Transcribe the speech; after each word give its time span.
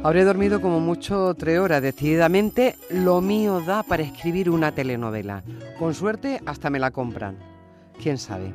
Habré 0.00 0.22
dormido 0.22 0.60
como 0.60 0.78
mucho 0.78 1.34
tres 1.34 1.58
horas. 1.58 1.82
Decididamente, 1.82 2.76
lo 2.88 3.20
mío 3.20 3.60
da 3.60 3.82
para 3.82 4.04
escribir 4.04 4.48
una 4.48 4.70
telenovela. 4.70 5.42
Con 5.76 5.92
suerte, 5.92 6.40
hasta 6.46 6.70
me 6.70 6.78
la 6.78 6.92
compran. 6.92 7.36
¿Quién 8.00 8.16
sabe? 8.16 8.54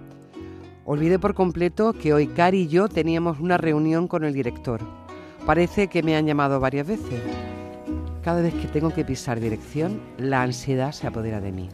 Olvidé 0.85 1.19
por 1.19 1.33
completo 1.33 1.91
que 1.91 2.13
hoy 2.13 2.27
Cari 2.27 2.61
y 2.61 2.67
yo 2.69 2.87
teníamos 2.87 3.41
una 3.41 3.57
reunión 3.57 4.07
con 4.07 4.23
el 4.23 4.33
director. 4.33 4.79
Parece 5.45 5.89
que 5.89 6.01
me 6.01 6.15
han 6.15 6.27
llamado 6.27 6.61
varias 6.61 6.87
veces. 6.87 7.21
Cada 8.21 8.41
vez 8.41 8.53
que 8.53 8.69
tengo 8.69 8.93
que 8.93 9.03
pisar 9.03 9.41
dirección, 9.41 10.01
la 10.17 10.43
ansiedad 10.43 10.93
se 10.93 11.07
apodera 11.07 11.41
de 11.41 11.51
mí. 11.51 11.67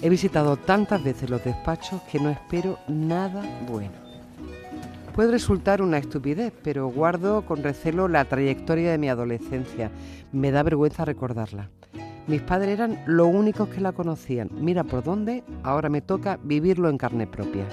He 0.00 0.08
visitado 0.08 0.56
tantas 0.56 1.02
veces 1.02 1.28
los 1.28 1.42
despachos 1.42 2.02
que 2.02 2.20
no 2.20 2.30
espero 2.30 2.78
nada 2.86 3.42
bueno. 3.66 4.05
Puede 5.16 5.30
resultar 5.30 5.80
una 5.80 5.96
estupidez, 5.96 6.52
pero 6.62 6.88
guardo 6.88 7.46
con 7.46 7.62
recelo 7.62 8.06
la 8.06 8.26
trayectoria 8.26 8.90
de 8.90 8.98
mi 8.98 9.08
adolescencia. 9.08 9.90
Me 10.30 10.50
da 10.50 10.62
vergüenza 10.62 11.06
recordarla. 11.06 11.70
Mis 12.26 12.42
padres 12.42 12.74
eran 12.74 13.02
los 13.06 13.26
únicos 13.26 13.70
que 13.70 13.80
la 13.80 13.92
conocían. 13.92 14.50
Mira 14.52 14.84
por 14.84 15.02
dónde, 15.02 15.42
ahora 15.62 15.88
me 15.88 16.02
toca 16.02 16.38
vivirlo 16.42 16.90
en 16.90 16.98
carne 16.98 17.26
propia. 17.26 17.66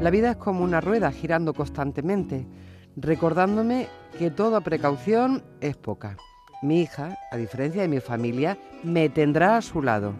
La 0.00 0.10
vida 0.10 0.32
es 0.32 0.36
como 0.38 0.64
una 0.64 0.80
rueda 0.80 1.12
girando 1.12 1.54
constantemente, 1.54 2.48
recordándome 2.96 3.86
que 4.18 4.32
toda 4.32 4.60
precaución 4.60 5.44
es 5.60 5.76
poca. 5.76 6.16
Mi 6.62 6.80
hija, 6.80 7.16
a 7.30 7.36
diferencia 7.36 7.82
de 7.82 7.88
mi 7.88 8.00
familia, 8.00 8.58
me 8.82 9.08
tendrá 9.08 9.56
a 9.56 9.62
su 9.62 9.82
lado. 9.82 10.14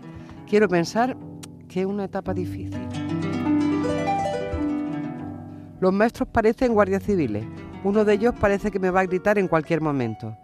Quiero 0.48 0.69
pensar 0.69 1.16
que 1.69 1.80
es 1.80 1.86
una 1.86 2.05
etapa 2.05 2.34
difícil. 2.34 2.88
Los 5.80 5.92
maestros 5.92 6.28
parecen 6.30 6.74
guardias 6.74 7.05
civiles. 7.05 7.45
Uno 7.84 8.05
de 8.05 8.14
ellos 8.14 8.34
parece 8.41 8.70
que 8.70 8.80
me 8.80 8.91
va 8.91 9.00
a 9.00 9.06
gritar 9.06 9.38
en 9.38 9.46
cualquier 9.46 9.80
momento. 9.80 10.36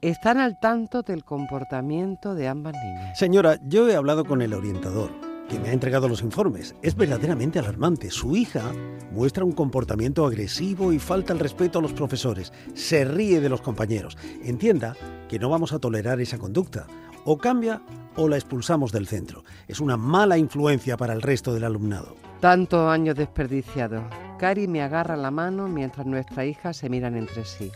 Están 0.00 0.38
al 0.38 0.58
tanto 0.60 1.02
del 1.02 1.24
comportamiento 1.24 2.34
de 2.34 2.48
ambas 2.48 2.74
niñas. 2.74 3.18
Señora, 3.18 3.58
yo 3.66 3.88
he 3.88 3.96
hablado 3.96 4.24
con 4.24 4.40
el 4.40 4.54
orientador, 4.54 5.10
que 5.48 5.58
me 5.58 5.70
ha 5.70 5.72
entregado 5.72 6.08
los 6.08 6.22
informes. 6.22 6.76
Es 6.82 6.94
verdaderamente 6.94 7.58
alarmante. 7.58 8.10
Su 8.10 8.36
hija 8.36 8.72
muestra 9.10 9.44
un 9.44 9.52
comportamiento 9.52 10.24
agresivo 10.24 10.92
y 10.92 11.00
falta 11.00 11.32
el 11.32 11.40
respeto 11.40 11.80
a 11.80 11.82
los 11.82 11.92
profesores. 11.92 12.52
Se 12.74 13.04
ríe 13.04 13.40
de 13.40 13.48
los 13.48 13.60
compañeros. 13.60 14.16
Entienda 14.44 14.94
que 15.28 15.40
no 15.40 15.50
vamos 15.50 15.72
a 15.72 15.80
tolerar 15.80 16.20
esa 16.20 16.38
conducta. 16.38 16.86
O 17.24 17.38
cambia 17.38 17.82
o 18.16 18.28
la 18.28 18.36
expulsamos 18.36 18.92
del 18.92 19.06
centro. 19.06 19.44
Es 19.68 19.80
una 19.80 19.96
mala 19.96 20.38
influencia 20.38 20.96
para 20.96 21.12
el 21.12 21.22
resto 21.22 21.54
del 21.54 21.64
alumnado. 21.64 22.16
Tantos 22.40 22.90
años 22.90 23.16
desperdiciados. 23.16 24.02
Cari 24.38 24.66
me 24.66 24.82
agarra 24.82 25.16
la 25.16 25.30
mano 25.30 25.68
mientras 25.68 26.06
nuestras 26.06 26.46
hijas 26.46 26.76
se 26.78 26.88
miran 26.88 27.16
entre 27.16 27.44
sí. 27.44 27.70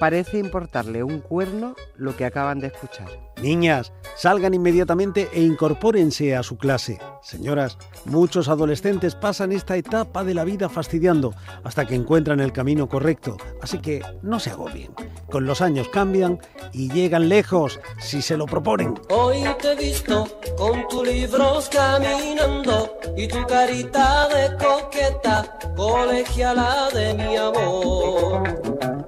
Parece 0.00 0.38
importarle 0.38 1.04
un 1.04 1.20
cuerno 1.20 1.74
lo 1.94 2.16
que 2.16 2.24
acaban 2.24 2.58
de 2.58 2.68
escuchar. 2.68 3.10
Niñas, 3.42 3.92
salgan 4.16 4.54
inmediatamente 4.54 5.28
e 5.30 5.42
incorpórense 5.42 6.34
a 6.34 6.42
su 6.42 6.56
clase. 6.56 6.98
Señoras, 7.22 7.76
muchos 8.06 8.48
adolescentes 8.48 9.14
pasan 9.14 9.52
esta 9.52 9.76
etapa 9.76 10.24
de 10.24 10.32
la 10.32 10.44
vida 10.44 10.70
fastidiando 10.70 11.34
hasta 11.64 11.84
que 11.84 11.96
encuentran 11.96 12.40
el 12.40 12.50
camino 12.50 12.88
correcto, 12.88 13.36
así 13.60 13.78
que 13.78 14.00
no 14.22 14.40
se 14.40 14.48
agobien. 14.48 14.94
Con 15.30 15.44
los 15.44 15.60
años 15.60 15.90
cambian 15.90 16.38
y 16.72 16.90
llegan 16.90 17.28
lejos 17.28 17.78
si 17.98 18.22
se 18.22 18.38
lo 18.38 18.46
proponen. 18.46 18.94
Hoy 19.10 19.44
te 19.60 19.72
he 19.72 19.76
visto 19.76 20.26
con 20.56 20.88
tus 20.88 21.06
libros 21.06 21.68
caminando 21.68 22.98
y 23.18 23.28
tu 23.28 23.46
carita 23.46 24.28
de 24.28 24.56
coqueta, 24.56 25.58
colegiala 25.76 26.88
de 26.94 27.12
mi 27.12 27.36
amor. 27.36 28.99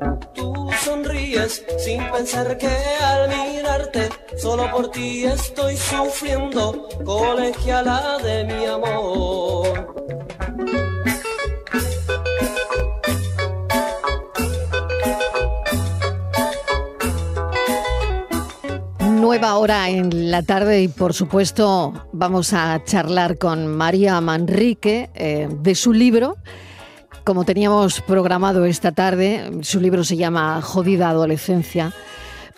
Sin 1.78 1.98
pensar 2.10 2.58
que 2.58 2.68
al 2.68 3.26
mirarte 3.26 4.10
solo 4.36 4.70
por 4.70 4.90
ti 4.90 5.24
estoy 5.24 5.78
sufriendo, 5.78 6.90
colegiala 7.06 8.18
de 8.22 8.44
mi 8.44 8.66
amor. 8.66 9.94
Nueva 19.00 19.56
hora 19.56 19.88
en 19.88 20.30
la 20.30 20.42
tarde 20.42 20.82
y 20.82 20.88
por 20.88 21.14
supuesto 21.14 21.94
vamos 22.12 22.52
a 22.52 22.84
charlar 22.84 23.38
con 23.38 23.66
María 23.68 24.20
Manrique 24.20 25.08
eh, 25.14 25.48
de 25.50 25.74
su 25.74 25.94
libro. 25.94 26.36
Como 27.24 27.44
teníamos 27.44 28.00
programado 28.00 28.64
esta 28.64 28.90
tarde, 28.90 29.48
su 29.62 29.78
libro 29.78 30.02
se 30.02 30.16
llama 30.16 30.60
Jodida 30.60 31.08
Adolescencia, 31.08 31.94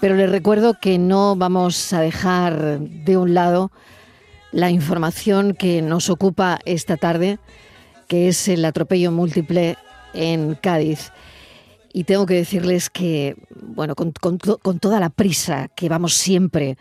pero 0.00 0.14
les 0.14 0.30
recuerdo 0.30 0.80
que 0.80 0.98
no 0.98 1.36
vamos 1.36 1.92
a 1.92 2.00
dejar 2.00 2.80
de 2.80 3.18
un 3.18 3.34
lado 3.34 3.70
la 4.52 4.70
información 4.70 5.52
que 5.52 5.82
nos 5.82 6.08
ocupa 6.08 6.60
esta 6.64 6.96
tarde, 6.96 7.38
que 8.08 8.28
es 8.28 8.48
el 8.48 8.64
atropello 8.64 9.12
múltiple 9.12 9.76
en 10.14 10.54
Cádiz. 10.54 11.12
Y 11.92 12.04
tengo 12.04 12.24
que 12.24 12.34
decirles 12.34 12.88
que, 12.88 13.36
bueno, 13.60 13.94
con, 13.94 14.38
toda 14.78 14.98
la 14.98 15.10
prisa 15.10 15.68
que 15.76 15.90
vamos 15.90 16.14
siempre 16.14 16.78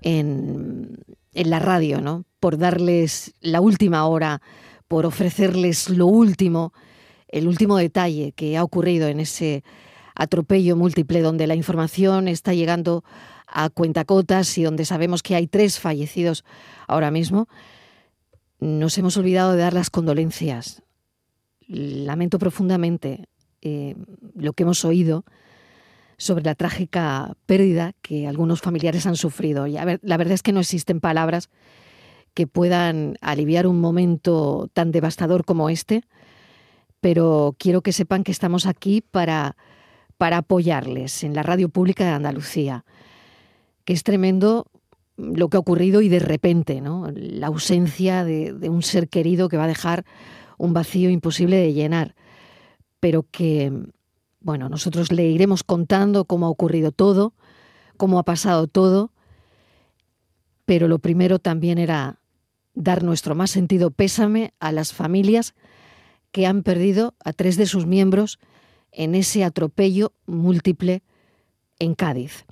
en, 0.00 0.96
en 1.34 1.50
la 1.50 1.58
radio, 1.58 2.00
¿no? 2.00 2.24
Por 2.38 2.56
darles 2.56 3.34
la 3.40 3.60
última 3.60 4.06
hora, 4.06 4.40
por 4.86 5.06
ofrecerles 5.06 5.90
lo 5.90 6.06
último, 6.06 6.72
el 7.28 7.48
último 7.48 7.76
detalle 7.76 8.32
que 8.32 8.56
ha 8.56 8.64
ocurrido 8.64 9.08
en 9.08 9.20
ese 9.20 9.64
atropello 10.14 10.76
múltiple 10.76 11.20
donde 11.20 11.46
la 11.46 11.54
información 11.54 12.28
está 12.28 12.54
llegando 12.54 13.04
a 13.46 13.70
cuentacotas 13.70 14.56
y 14.58 14.62
donde 14.62 14.84
sabemos 14.84 15.22
que 15.22 15.34
hay 15.34 15.46
tres 15.46 15.78
fallecidos 15.78 16.44
ahora 16.88 17.10
mismo, 17.10 17.48
nos 18.58 18.96
hemos 18.98 19.16
olvidado 19.16 19.52
de 19.52 19.58
dar 19.58 19.74
las 19.74 19.90
condolencias. 19.90 20.82
Lamento 21.68 22.38
profundamente 22.38 23.28
eh, 23.62 23.94
lo 24.34 24.52
que 24.52 24.62
hemos 24.62 24.84
oído 24.84 25.24
sobre 26.18 26.44
la 26.44 26.54
trágica 26.54 27.36
pérdida 27.44 27.92
que 28.00 28.26
algunos 28.26 28.60
familiares 28.62 29.06
han 29.06 29.16
sufrido. 29.16 29.66
Y 29.66 29.72
la 29.74 30.16
verdad 30.16 30.32
es 30.32 30.42
que 30.42 30.52
no 30.52 30.60
existen 30.60 31.00
palabras 31.00 31.50
que 32.34 32.46
puedan 32.46 33.16
aliviar 33.20 33.66
un 33.66 33.80
momento 33.80 34.70
tan 34.72 34.92
devastador 34.92 35.44
como 35.44 35.68
este, 35.68 36.04
pero 37.00 37.54
quiero 37.58 37.82
que 37.82 37.92
sepan 37.92 38.24
que 38.24 38.32
estamos 38.32 38.66
aquí 38.66 39.00
para, 39.00 39.56
para 40.18 40.38
apoyarles 40.38 41.24
en 41.24 41.34
la 41.34 41.42
radio 41.42 41.68
pública 41.68 42.04
de 42.04 42.10
Andalucía, 42.10 42.84
que 43.84 43.92
es 43.92 44.02
tremendo 44.02 44.66
lo 45.16 45.48
que 45.48 45.56
ha 45.56 45.60
ocurrido 45.60 46.02
y 46.02 46.08
de 46.08 46.18
repente, 46.18 46.80
¿no? 46.80 47.08
La 47.14 47.46
ausencia 47.46 48.24
de, 48.24 48.52
de 48.52 48.68
un 48.68 48.82
ser 48.82 49.08
querido 49.08 49.48
que 49.48 49.56
va 49.56 49.64
a 49.64 49.68
dejar 49.68 50.04
un 50.58 50.72
vacío 50.72 51.10
imposible 51.10 51.56
de 51.56 51.72
llenar 51.72 52.14
pero 53.00 53.24
que, 53.30 53.72
bueno, 54.40 54.68
nosotros 54.68 55.12
le 55.12 55.26
iremos 55.28 55.62
contando 55.62 56.24
cómo 56.24 56.46
ha 56.46 56.50
ocurrido 56.50 56.92
todo, 56.92 57.34
cómo 57.96 58.18
ha 58.18 58.24
pasado 58.24 58.66
todo, 58.66 59.12
pero 60.64 60.88
lo 60.88 60.98
primero 60.98 61.38
también 61.38 61.78
era 61.78 62.20
dar 62.74 63.02
nuestro 63.04 63.34
más 63.34 63.50
sentido 63.50 63.90
pésame 63.90 64.52
a 64.58 64.72
las 64.72 64.92
familias 64.92 65.54
que 66.36 66.46
han 66.46 66.62
perdido 66.62 67.14
a 67.24 67.32
tres 67.32 67.56
de 67.56 67.64
sus 67.64 67.86
miembros 67.86 68.38
en 68.92 69.14
ese 69.14 69.42
atropello 69.42 70.12
múltiple 70.26 71.02
en 71.78 71.94
Cádiz. 71.94 72.44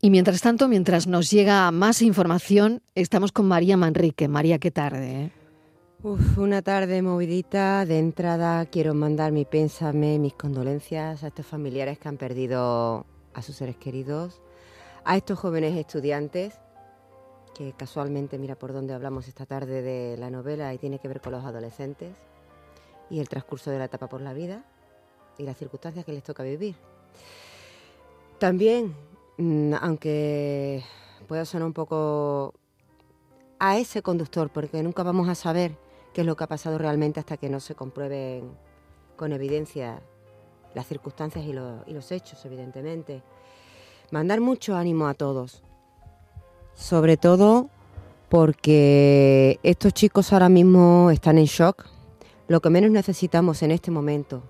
Y 0.00 0.10
mientras 0.10 0.42
tanto, 0.42 0.68
mientras 0.68 1.08
nos 1.08 1.28
llega 1.28 1.68
más 1.72 2.02
información, 2.02 2.82
estamos 2.94 3.32
con 3.32 3.48
María 3.48 3.76
Manrique. 3.76 4.28
María, 4.28 4.60
qué 4.60 4.70
tarde. 4.70 5.24
¿eh? 5.24 5.32
Uf, 6.04 6.38
una 6.38 6.62
tarde 6.62 7.02
movidita. 7.02 7.84
De 7.84 7.98
entrada 7.98 8.64
quiero 8.66 8.94
mandar 8.94 9.32
mi 9.32 9.44
pésame, 9.44 10.20
mis 10.20 10.34
condolencias 10.34 11.24
a 11.24 11.26
estos 11.26 11.46
familiares 11.46 11.98
que 11.98 12.06
han 12.06 12.16
perdido 12.16 13.06
a 13.34 13.42
sus 13.42 13.56
seres 13.56 13.76
queridos, 13.76 14.40
a 15.04 15.16
estos 15.16 15.36
jóvenes 15.36 15.76
estudiantes, 15.76 16.54
que 17.56 17.72
casualmente 17.72 18.38
mira 18.38 18.54
por 18.54 18.72
dónde 18.72 18.94
hablamos 18.94 19.26
esta 19.26 19.46
tarde 19.46 19.82
de 19.82 20.16
la 20.16 20.30
novela 20.30 20.72
y 20.72 20.78
tiene 20.78 21.00
que 21.00 21.08
ver 21.08 21.20
con 21.20 21.32
los 21.32 21.44
adolescentes 21.44 22.14
y 23.10 23.20
el 23.20 23.28
transcurso 23.28 23.70
de 23.70 23.78
la 23.78 23.84
etapa 23.84 24.08
por 24.08 24.20
la 24.20 24.32
vida 24.32 24.64
y 25.38 25.44
las 25.44 25.56
circunstancias 25.56 26.04
que 26.04 26.12
les 26.12 26.22
toca 26.22 26.42
vivir. 26.42 26.76
También, 28.38 28.94
mm, 29.38 29.74
aunque 29.80 30.82
pueda 31.26 31.44
sonar 31.44 31.66
un 31.66 31.72
poco 31.72 32.54
a 33.58 33.78
ese 33.78 34.02
conductor, 34.02 34.50
porque 34.50 34.82
nunca 34.82 35.02
vamos 35.02 35.28
a 35.28 35.34
saber 35.34 35.76
qué 36.12 36.22
es 36.22 36.26
lo 36.26 36.36
que 36.36 36.44
ha 36.44 36.48
pasado 36.48 36.78
realmente 36.78 37.20
hasta 37.20 37.36
que 37.36 37.48
no 37.48 37.60
se 37.60 37.74
comprueben 37.74 38.50
con 39.16 39.32
evidencia 39.32 40.00
las 40.74 40.86
circunstancias 40.86 41.44
y, 41.44 41.52
los 41.52 42.12
hechos, 42.12 42.44
evidentemente. 42.44 43.22
Mandar 44.10 44.40
mucho 44.40 44.76
ánimo 44.76 45.08
a 45.08 45.14
todos, 45.14 45.62
sobre 46.74 47.16
todo 47.16 47.70
porque 48.28 49.58
estos 49.62 49.94
chicos 49.94 50.32
ahora 50.32 50.48
mismo 50.48 51.10
están 51.10 51.38
en 51.38 51.46
shock. 51.46 51.86
Lo 52.48 52.60
que 52.60 52.70
menos 52.70 52.90
necesitamos 52.90 53.62
en 53.62 53.72
este 53.72 53.90
momento, 53.90 54.42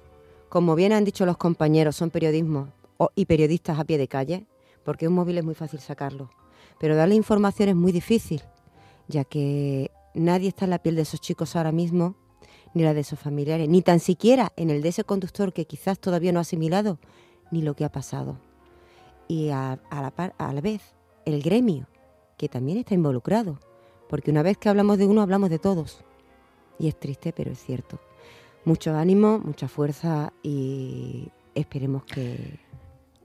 como 0.48 0.74
bien 0.74 0.92
han 0.92 1.04
dicho 1.04 1.24
los 1.24 1.38
compañeros, 1.38 1.96
son 1.96 2.10
periodismo 2.10 2.68
y 3.14 3.24
periodistas 3.24 3.78
a 3.78 3.84
pie 3.84 3.96
de 3.96 4.06
calle, 4.08 4.46
porque 4.84 5.08
un 5.08 5.14
móvil 5.14 5.38
es 5.38 5.44
muy 5.44 5.54
fácil 5.54 5.80
sacarlo. 5.80 6.30
Pero 6.78 6.94
darle 6.94 7.14
información 7.14 7.70
es 7.70 7.74
muy 7.74 7.92
difícil, 7.92 8.42
ya 9.08 9.24
que 9.24 9.90
nadie 10.14 10.48
está 10.48 10.64
en 10.66 10.70
la 10.70 10.78
piel 10.78 10.94
de 10.96 11.02
esos 11.02 11.20
chicos 11.20 11.56
ahora 11.56 11.72
mismo, 11.72 12.16
ni 12.74 12.82
la 12.82 12.92
de 12.92 13.02
sus 13.02 13.18
familiares, 13.18 13.68
ni 13.68 13.80
tan 13.80 13.98
siquiera 13.98 14.52
en 14.56 14.68
el 14.68 14.82
de 14.82 14.90
ese 14.90 15.04
conductor 15.04 15.54
que 15.54 15.64
quizás 15.64 15.98
todavía 15.98 16.32
no 16.32 16.38
ha 16.38 16.42
asimilado 16.42 16.98
ni 17.50 17.62
lo 17.62 17.74
que 17.74 17.86
ha 17.86 17.92
pasado. 17.92 18.38
Y 19.26 19.48
a, 19.48 19.80
a 19.88 20.02
la, 20.02 20.10
par- 20.10 20.34
a 20.36 20.52
la 20.52 20.60
vez, 20.60 20.82
el 21.24 21.42
gremio, 21.42 21.88
que 22.36 22.50
también 22.50 22.76
está 22.76 22.92
involucrado, 22.92 23.58
porque 24.10 24.30
una 24.30 24.42
vez 24.42 24.58
que 24.58 24.68
hablamos 24.68 24.98
de 24.98 25.06
uno, 25.06 25.22
hablamos 25.22 25.48
de 25.48 25.58
todos. 25.58 26.04
Y 26.78 26.88
es 26.88 26.98
triste, 26.98 27.32
pero 27.32 27.50
es 27.52 27.58
cierto. 27.58 28.00
Mucho 28.64 28.94
ánimo, 28.96 29.38
mucha 29.38 29.68
fuerza 29.68 30.32
y 30.42 31.28
esperemos 31.54 32.04
que... 32.04 32.58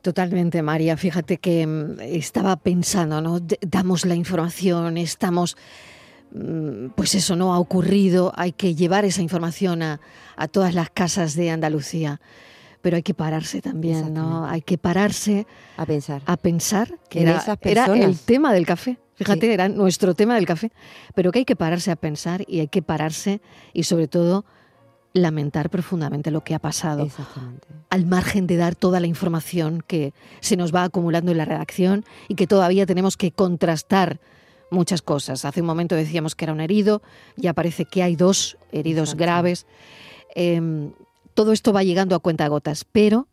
Totalmente, 0.01 0.61
María. 0.63 0.97
Fíjate 0.97 1.37
que 1.37 1.65
mm, 1.67 1.99
estaba 2.01 2.55
pensando, 2.55 3.21
¿no? 3.21 3.39
Damos 3.61 4.05
la 4.05 4.15
información, 4.15 4.97
estamos, 4.97 5.57
mm, 6.31 6.87
pues 6.95 7.13
eso 7.15 7.35
no 7.35 7.53
ha 7.53 7.59
ocurrido, 7.59 8.31
hay 8.35 8.51
que 8.51 8.73
llevar 8.73 9.05
esa 9.05 9.21
información 9.21 9.83
a, 9.83 9.99
a 10.35 10.47
todas 10.47 10.73
las 10.73 10.89
casas 10.89 11.35
de 11.35 11.51
Andalucía, 11.51 12.19
pero 12.81 12.95
hay 12.95 13.03
que 13.03 13.13
pararse 13.13 13.61
también, 13.61 14.13
¿no? 14.13 14.45
Hay 14.45 14.61
que 14.61 14.77
pararse 14.79 15.45
A 15.77 15.85
pensar. 15.85 16.23
a 16.25 16.37
pensar 16.37 16.97
que 17.09 17.21
era, 17.21 17.43
era 17.61 17.85
el 17.85 18.17
tema 18.17 18.53
del 18.53 18.65
café. 18.65 18.97
Fíjate, 19.23 19.47
Sí. 19.47 19.53
era 19.53 19.69
nuestro 19.69 20.15
tema 20.15 20.33
del 20.35 20.45
café, 20.47 20.71
pero 21.13 21.31
que 21.31 21.39
hay 21.39 21.45
que 21.45 21.55
pararse 21.55 21.91
a 21.91 21.95
pensar 21.95 22.43
y 22.47 22.59
hay 22.59 22.67
que 22.67 22.81
pararse 22.81 23.39
y 23.71 23.83
sobre 23.83 24.07
todo 24.07 24.45
lamentar 25.13 25.69
profundamente 25.69 26.31
lo 26.31 26.41
que 26.43 26.55
ha 26.55 26.59
pasado 26.59 27.07
al 27.89 28.05
margen 28.05 28.47
de 28.47 28.55
dar 28.55 28.75
toda 28.75 28.99
la 28.99 29.07
información 29.07 29.83
que 29.85 30.13
se 30.39 30.55
nos 30.55 30.73
va 30.73 30.83
acumulando 30.85 31.31
en 31.31 31.37
la 31.37 31.45
redacción 31.45 32.03
y 32.29 32.35
que 32.35 32.47
todavía 32.47 32.85
tenemos 32.85 33.15
que 33.17 33.31
contrastar 33.31 34.19
muchas 34.71 35.01
cosas. 35.01 35.43
Hace 35.45 35.59
un 35.61 35.67
momento 35.67 35.95
decíamos 35.95 36.33
que 36.33 36.45
era 36.45 36.53
un 36.53 36.61
herido, 36.61 37.01
ya 37.35 37.53
parece 37.53 37.85
que 37.85 38.01
hay 38.03 38.15
dos 38.15 38.57
heridos 38.71 39.09
Exacto. 39.09 39.23
graves. 39.23 39.65
Em, 40.33 40.93
todo 41.33 41.51
esto 41.51 41.73
va 41.73 41.83
llegando 41.83 42.15
a 42.15 42.19
cuentagotas, 42.19 42.85
pero 42.89 43.27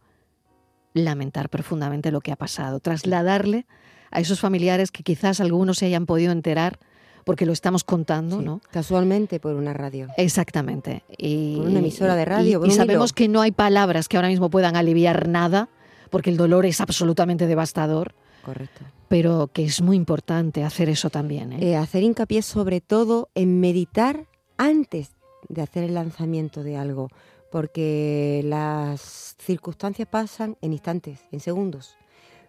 lamentar 0.95 1.49
profundamente 1.49 2.11
lo 2.11 2.21
que 2.21 2.33
ha 2.33 2.37
pasado, 2.37 2.81
trasladarle 2.81 3.67
a 4.11 4.21
esos 4.21 4.41
familiares 4.41 4.91
que 4.91 5.03
quizás 5.03 5.41
algunos 5.41 5.79
se 5.79 5.87
hayan 5.87 6.07
podido 6.07 6.33
enterar 6.33 6.79
porque 7.25 7.45
lo 7.45 7.53
estamos 7.53 7.85
contando, 7.85 8.39
Sí, 8.39 8.45
¿no? 8.45 8.61
Casualmente 8.71 9.39
por 9.39 9.55
una 9.55 9.75
radio. 9.75 10.09
Exactamente. 10.17 11.03
Y, 11.19 11.57
Por 11.57 11.67
una 11.67 11.81
emisora 11.81 12.15
de 12.17 12.25
radio, 12.25 12.65
y- 12.65 12.69
y 12.69 12.71
sabemos 12.71 13.11
hilo. 13.11 13.15
que 13.15 13.29
no 13.29 13.41
hay 13.43 13.51
palabras 13.53 14.09
que 14.09 14.17
ahora 14.17 14.29
mismo 14.29 14.49
puedan 14.49 14.77
aliviar 14.77 15.29
nada, 15.29 15.69
porque 16.11 16.31
el 16.31 16.39
dolor 16.39 16.65
es 16.65 16.81
absolutamente 16.81 17.47
devastador, 17.47 18.15
Correcto. 18.43 18.81
pero 19.09 19.51
que 19.53 19.65
es 19.65 19.83
muy 19.83 19.95
importante 19.97 20.65
hacer 20.65 20.89
eso 20.89 21.11
también. 21.11 21.53
¿eh? 21.53 21.59
Eh, 21.73 21.77
hacer 21.77 22.03
hincapié 22.03 22.41
sobre 22.41 22.81
todo 22.81 23.29
en 23.35 23.61
meditar 23.61 24.25
antes 24.57 25.11
de 25.51 25.61
hacer 25.61 25.85
el 25.85 25.93
lanzamiento 25.95 26.63
de 26.63 26.79
algo, 26.79 27.11
porque 27.53 28.41
las 28.45 29.35
circunstancias 29.39 30.09
pasan 30.11 30.57
en 30.63 30.73
instantes, 30.73 31.21
en 31.31 31.41
segundos, 31.41 31.95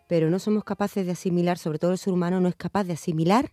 pero 0.09 0.29
no 0.31 0.39
somos 0.39 0.63
capaces 0.63 1.05
de 1.05 1.11
asimilar, 1.11 1.59
sobre 1.59 1.77
todo 1.77 1.91
el 1.91 1.99
ser 1.99 2.11
humano 2.11 2.41
no 2.41 2.49
es 2.49 2.55
capaz 2.55 2.83
de 2.83 2.93
asimilar 2.93 3.51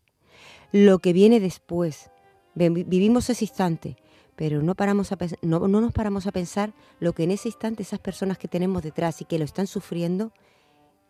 lo 0.72 0.98
que 1.00 1.12
viene 1.12 1.38
después. 1.38 2.10
Vi- 2.54 2.70
Vivimos 2.84 3.28
ese 3.28 3.44
instante, 3.44 3.96
pero 4.36 4.62
no, 4.62 4.74
paramos 4.74 5.12
a 5.12 5.18
no, 5.42 5.68
no 5.68 5.80
nos 5.82 5.92
paramos 5.92 6.26
a 6.26 6.32
pensar 6.32 6.72
lo 6.98 7.12
que 7.12 7.24
en 7.24 7.30
ese 7.32 7.48
instante 7.50 7.82
esas 7.82 7.98
personas 8.00 8.38
que 8.38 8.48
tenemos 8.48 8.82
detrás 8.82 9.20
y 9.20 9.26
que 9.26 9.38
lo 9.38 9.44
están 9.44 9.66
sufriendo 9.66 10.32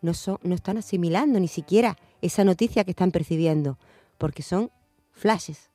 no, 0.01 0.13
son, 0.13 0.37
no 0.43 0.53
están 0.53 0.77
asimilando 0.77 1.39
ni 1.39 1.47
siquiera 1.47 1.97
esa 2.21 2.43
noticia 2.43 2.83
que 2.83 2.91
están 2.91 3.11
percibiendo, 3.11 3.77
porque 4.17 4.43
son 4.43 4.69
flashes. 5.13 5.69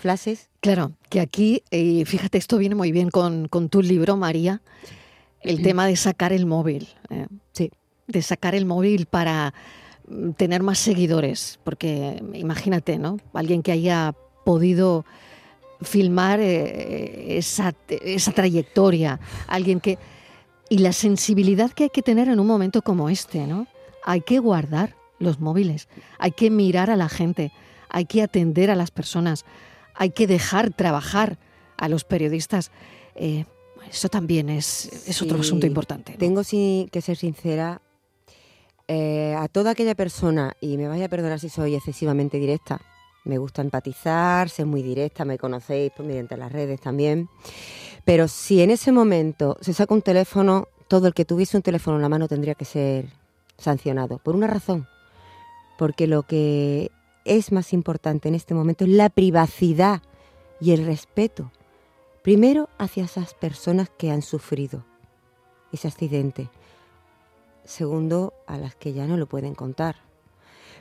Flashes, 0.00 0.48
Claro, 0.60 0.92
que 1.08 1.20
aquí, 1.20 1.62
eh, 1.70 2.04
fíjate, 2.04 2.36
esto 2.38 2.58
viene 2.58 2.74
muy 2.74 2.92
bien 2.92 3.10
con, 3.10 3.48
con 3.48 3.68
tu 3.70 3.80
libro, 3.82 4.16
María, 4.16 4.60
el 5.40 5.62
tema 5.62 5.86
de 5.86 5.96
sacar 5.96 6.32
el 6.34 6.44
móvil. 6.46 6.88
eh, 7.10 7.26
Sí. 7.52 7.70
De 8.08 8.22
sacar 8.22 8.56
el 8.56 8.66
móvil 8.66 9.06
para 9.06 9.54
mm, 10.08 10.32
tener 10.32 10.62
más 10.62 10.78
seguidores, 10.78 11.60
porque 11.62 12.20
imagínate, 12.34 12.98
¿no? 12.98 13.18
Alguien 13.32 13.62
que 13.62 13.72
haya 13.72 14.14
podido 14.44 15.04
filmar 15.80 16.40
eh, 16.40 17.38
esa, 17.38 17.74
esa 17.88 18.32
trayectoria, 18.32 19.20
alguien 19.46 19.80
que... 19.80 19.98
Y 20.70 20.78
la 20.78 20.92
sensibilidad 20.92 21.70
que 21.70 21.84
hay 21.84 21.90
que 21.90 22.02
tener 22.02 22.28
en 22.28 22.40
un 22.40 22.46
momento 22.46 22.82
como 22.82 23.08
este, 23.08 23.46
¿no? 23.46 23.66
Hay 24.04 24.20
que 24.20 24.38
guardar 24.38 24.96
los 25.18 25.40
móviles, 25.40 25.88
hay 26.18 26.32
que 26.32 26.50
mirar 26.50 26.90
a 26.90 26.96
la 26.96 27.08
gente, 27.08 27.52
hay 27.88 28.04
que 28.04 28.22
atender 28.22 28.70
a 28.70 28.74
las 28.74 28.90
personas, 28.90 29.46
hay 29.94 30.10
que 30.10 30.26
dejar 30.26 30.72
trabajar 30.74 31.38
a 31.78 31.88
los 31.88 32.04
periodistas. 32.04 32.70
Eh, 33.14 33.46
eso 33.90 34.08
también 34.08 34.50
es, 34.50 35.08
es 35.08 35.22
otro 35.22 35.40
asunto 35.40 35.66
importante. 35.66 36.12
¿no? 36.12 36.18
tengo 36.18 36.42
que 36.42 37.00
ser 37.00 37.16
sincera, 37.16 37.80
eh, 38.88 39.34
a 39.38 39.48
toda 39.48 39.72
aquella 39.72 39.94
persona, 39.94 40.56
y 40.60 40.76
me 40.78 40.88
vaya 40.88 41.06
a 41.06 41.08
perdonar 41.08 41.38
si 41.38 41.48
soy 41.48 41.74
excesivamente 41.74 42.38
directa, 42.38 42.80
me 43.24 43.38
gusta 43.38 43.62
empatizar, 43.62 44.48
ser 44.48 44.66
muy 44.66 44.82
directa, 44.82 45.24
me 45.24 45.38
conocéis 45.38 45.92
pues, 45.94 46.08
mediante 46.08 46.36
las 46.36 46.50
redes 46.50 46.80
también, 46.80 47.28
pero 48.04 48.26
si 48.26 48.62
en 48.62 48.70
ese 48.70 48.90
momento 48.90 49.58
se 49.60 49.74
saca 49.74 49.92
un 49.94 50.02
teléfono, 50.02 50.68
todo 50.88 51.06
el 51.06 51.14
que 51.14 51.26
tuviese 51.26 51.56
un 51.58 51.62
teléfono 51.62 51.96
en 51.96 52.02
la 52.02 52.08
mano 52.08 52.28
tendría 52.28 52.54
que 52.54 52.64
ser 52.64 53.10
sancionado, 53.58 54.18
por 54.18 54.34
una 54.34 54.46
razón, 54.46 54.88
porque 55.76 56.06
lo 56.06 56.22
que 56.22 56.90
es 57.26 57.52
más 57.52 57.74
importante 57.74 58.28
en 58.28 58.34
este 58.34 58.54
momento 58.54 58.84
es 58.84 58.90
la 58.90 59.10
privacidad 59.10 60.00
y 60.60 60.72
el 60.72 60.86
respeto, 60.86 61.52
primero 62.22 62.70
hacia 62.78 63.04
esas 63.04 63.34
personas 63.34 63.90
que 63.90 64.10
han 64.10 64.22
sufrido 64.22 64.84
ese 65.72 65.88
accidente, 65.88 66.48
segundo 67.68 68.32
a 68.46 68.56
las 68.56 68.74
que 68.74 68.92
ya 68.92 69.06
no 69.06 69.16
lo 69.16 69.26
pueden 69.26 69.54
contar, 69.54 69.96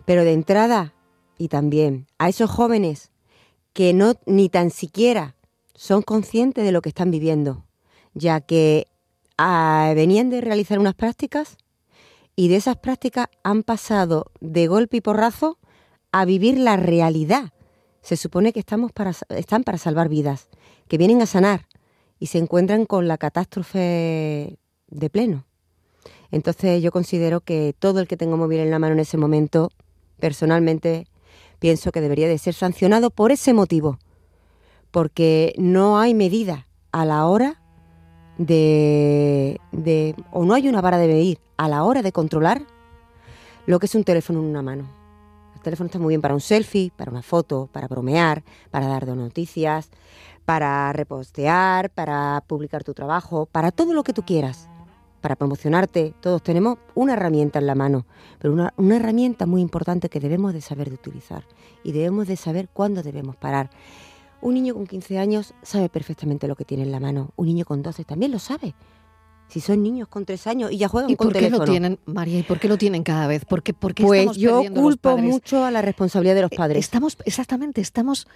pero 0.06 0.24
de 0.24 0.34
entrada 0.34 0.94
y 1.38 1.50
también 1.50 2.08
a 2.18 2.30
esos 2.30 2.50
jóvenes 2.50 3.12
que 3.74 3.94
no 3.94 4.14
ni 4.26 4.50
tan 4.50 4.72
siquiera 4.72 5.36
son 5.76 6.02
conscientes 6.02 6.64
de 6.64 6.72
lo 6.72 6.82
que 6.82 6.90
están 6.90 7.12
viviendo, 7.12 7.66
ya 8.14 8.42
que 8.42 8.88
ah, 9.38 9.92
venían 9.96 10.30
de 10.30 10.42
realizar 10.42 10.80
unas 10.80 10.96
prácticas 10.96 11.58
y 12.36 12.48
de 12.48 12.56
esas 12.56 12.78
prácticas 12.78 13.28
han 13.44 13.64
pasado 13.64 14.32
de 14.40 14.68
golpe 14.68 14.98
y 14.98 15.02
porrazo 15.02 15.60
a 16.12 16.24
vivir 16.26 16.58
la 16.58 16.78
realidad. 16.78 17.52
Se 18.02 18.16
supone 18.16 18.54
que 18.54 18.60
estamos 18.60 18.94
para, 18.94 19.12
están 19.30 19.64
para 19.64 19.78
salvar 19.78 20.08
vidas, 20.08 20.48
que 20.88 20.98
vienen 20.98 21.22
a 21.22 21.26
sanar 21.26 21.68
y 22.18 22.28
se 22.28 22.38
encuentran 22.38 22.86
con 22.86 23.08
la 23.08 23.18
catástrofe 23.18 24.58
de 24.88 25.10
pleno. 25.10 25.46
Entonces 26.32 26.82
yo 26.82 26.92
considero 26.92 27.42
que 27.42 27.74
todo 27.78 28.00
el 28.00 28.08
que 28.08 28.18
tenga 28.18 28.36
móvil 28.36 28.60
en 28.60 28.72
la 28.72 28.80
mano 28.80 28.94
en 28.94 29.00
ese 29.00 29.18
momento, 29.18 29.72
personalmente, 30.20 31.08
pienso 31.60 31.92
que 31.92 32.02
debería 32.02 32.28
de 32.28 32.38
ser 32.38 32.54
sancionado 32.54 33.10
por 33.10 33.32
ese 33.32 33.54
motivo, 33.54 33.98
porque 34.92 35.54
no 35.58 36.00
hay 36.00 36.14
medida 36.14 36.68
a 36.92 37.06
la 37.06 37.26
hora 37.28 37.62
de, 38.38 39.60
de, 39.72 40.16
o 40.32 40.46
no 40.46 40.54
hay 40.54 40.68
una 40.68 40.82
vara 40.82 40.98
de 40.98 41.08
medir 41.08 41.40
a 41.58 41.68
la 41.68 41.84
hora 41.84 42.02
de 42.02 42.12
controlar 42.12 42.62
lo 43.66 43.80
que 43.80 43.88
es 43.88 43.96
un 43.96 44.04
teléfono 44.04 44.40
en 44.40 44.46
una 44.46 44.62
mano. 44.62 44.88
El 45.56 45.62
teléfono 45.62 45.88
está 45.88 46.00
muy 46.00 46.10
bien 46.12 46.22
para 46.22 46.34
un 46.34 46.40
selfie, 46.40 46.92
para 46.96 47.12
una 47.12 47.24
foto, 47.24 47.68
para 47.72 47.88
bromear, 47.88 48.44
para 48.70 48.88
dar 48.88 49.08
noticias, 49.08 49.90
para 50.46 50.94
repostear, 50.94 51.90
para 51.90 52.44
publicar 52.48 52.84
tu 52.84 52.94
trabajo, 52.94 53.48
para 53.48 53.72
todo 53.72 53.94
lo 53.94 54.04
que 54.04 54.14
tú 54.14 54.24
quieras, 54.24 54.70
para 55.28 55.36
promocionarte. 55.36 56.14
Todos 56.22 56.42
tenemos 56.42 56.78
una 56.96 57.12
herramienta 57.12 57.60
en 57.60 57.68
la 57.68 57.76
mano, 57.76 58.06
pero 58.40 58.54
una, 58.54 58.74
una 58.78 58.96
herramienta 58.96 59.46
muy 59.46 59.60
importante 59.62 60.08
que 60.08 60.22
debemos 60.22 60.54
de 60.54 60.62
saber 60.62 60.88
de 60.88 60.96
utilizar 60.96 61.44
y 61.84 61.92
debemos 61.92 62.28
de 62.28 62.38
saber 62.38 62.70
cuándo 62.72 63.04
debemos 63.04 63.36
parar. 63.36 63.70
Un 64.40 64.54
niño 64.54 64.74
con 64.74 64.88
15 64.88 65.20
años 65.20 65.54
sabe 65.64 65.90
perfectamente 65.90 66.48
lo 66.48 66.56
que 66.56 66.64
tiene 66.64 66.84
en 66.84 66.94
la 66.94 67.02
mano. 67.02 67.32
Un 67.36 67.48
niño 67.48 67.66
con 67.66 67.82
12 67.82 68.06
también 68.06 68.32
lo 68.32 68.40
sabe. 68.40 68.74
Si 69.50 69.60
son 69.60 69.84
niños 69.84 70.08
con 70.08 70.24
3 70.24 70.48
años 70.48 70.72
y 70.72 70.78
ya 70.78 70.88
juegan 70.88 71.10
¿Y 71.10 71.18
con 71.18 71.28
por 71.28 71.34
qué 71.34 71.40
teléfono. 71.40 71.66
lo 71.66 71.70
tienen, 71.72 72.00
María? 72.06 72.40
¿Y 72.40 72.44
por 72.44 72.58
qué 72.58 72.70
lo 72.70 72.78
tienen 72.78 73.04
cada 73.04 73.28
vez? 73.28 73.44
¿Por 73.44 73.64
qué, 73.64 73.74
por 73.74 73.94
qué 73.94 74.04
pues 74.04 74.20
estamos 74.22 74.38
yo 74.38 74.64
culpo 74.74 75.18
mucho 75.18 75.66
a 75.66 75.72
la 75.72 75.82
responsabilidad 75.82 76.36
de 76.36 76.44
los 76.44 76.52
Eh, 76.54 76.56
padres. 76.56 76.78
Estamos, 76.86 77.18
exactamente, 77.26 77.82
estamos, 77.82 78.28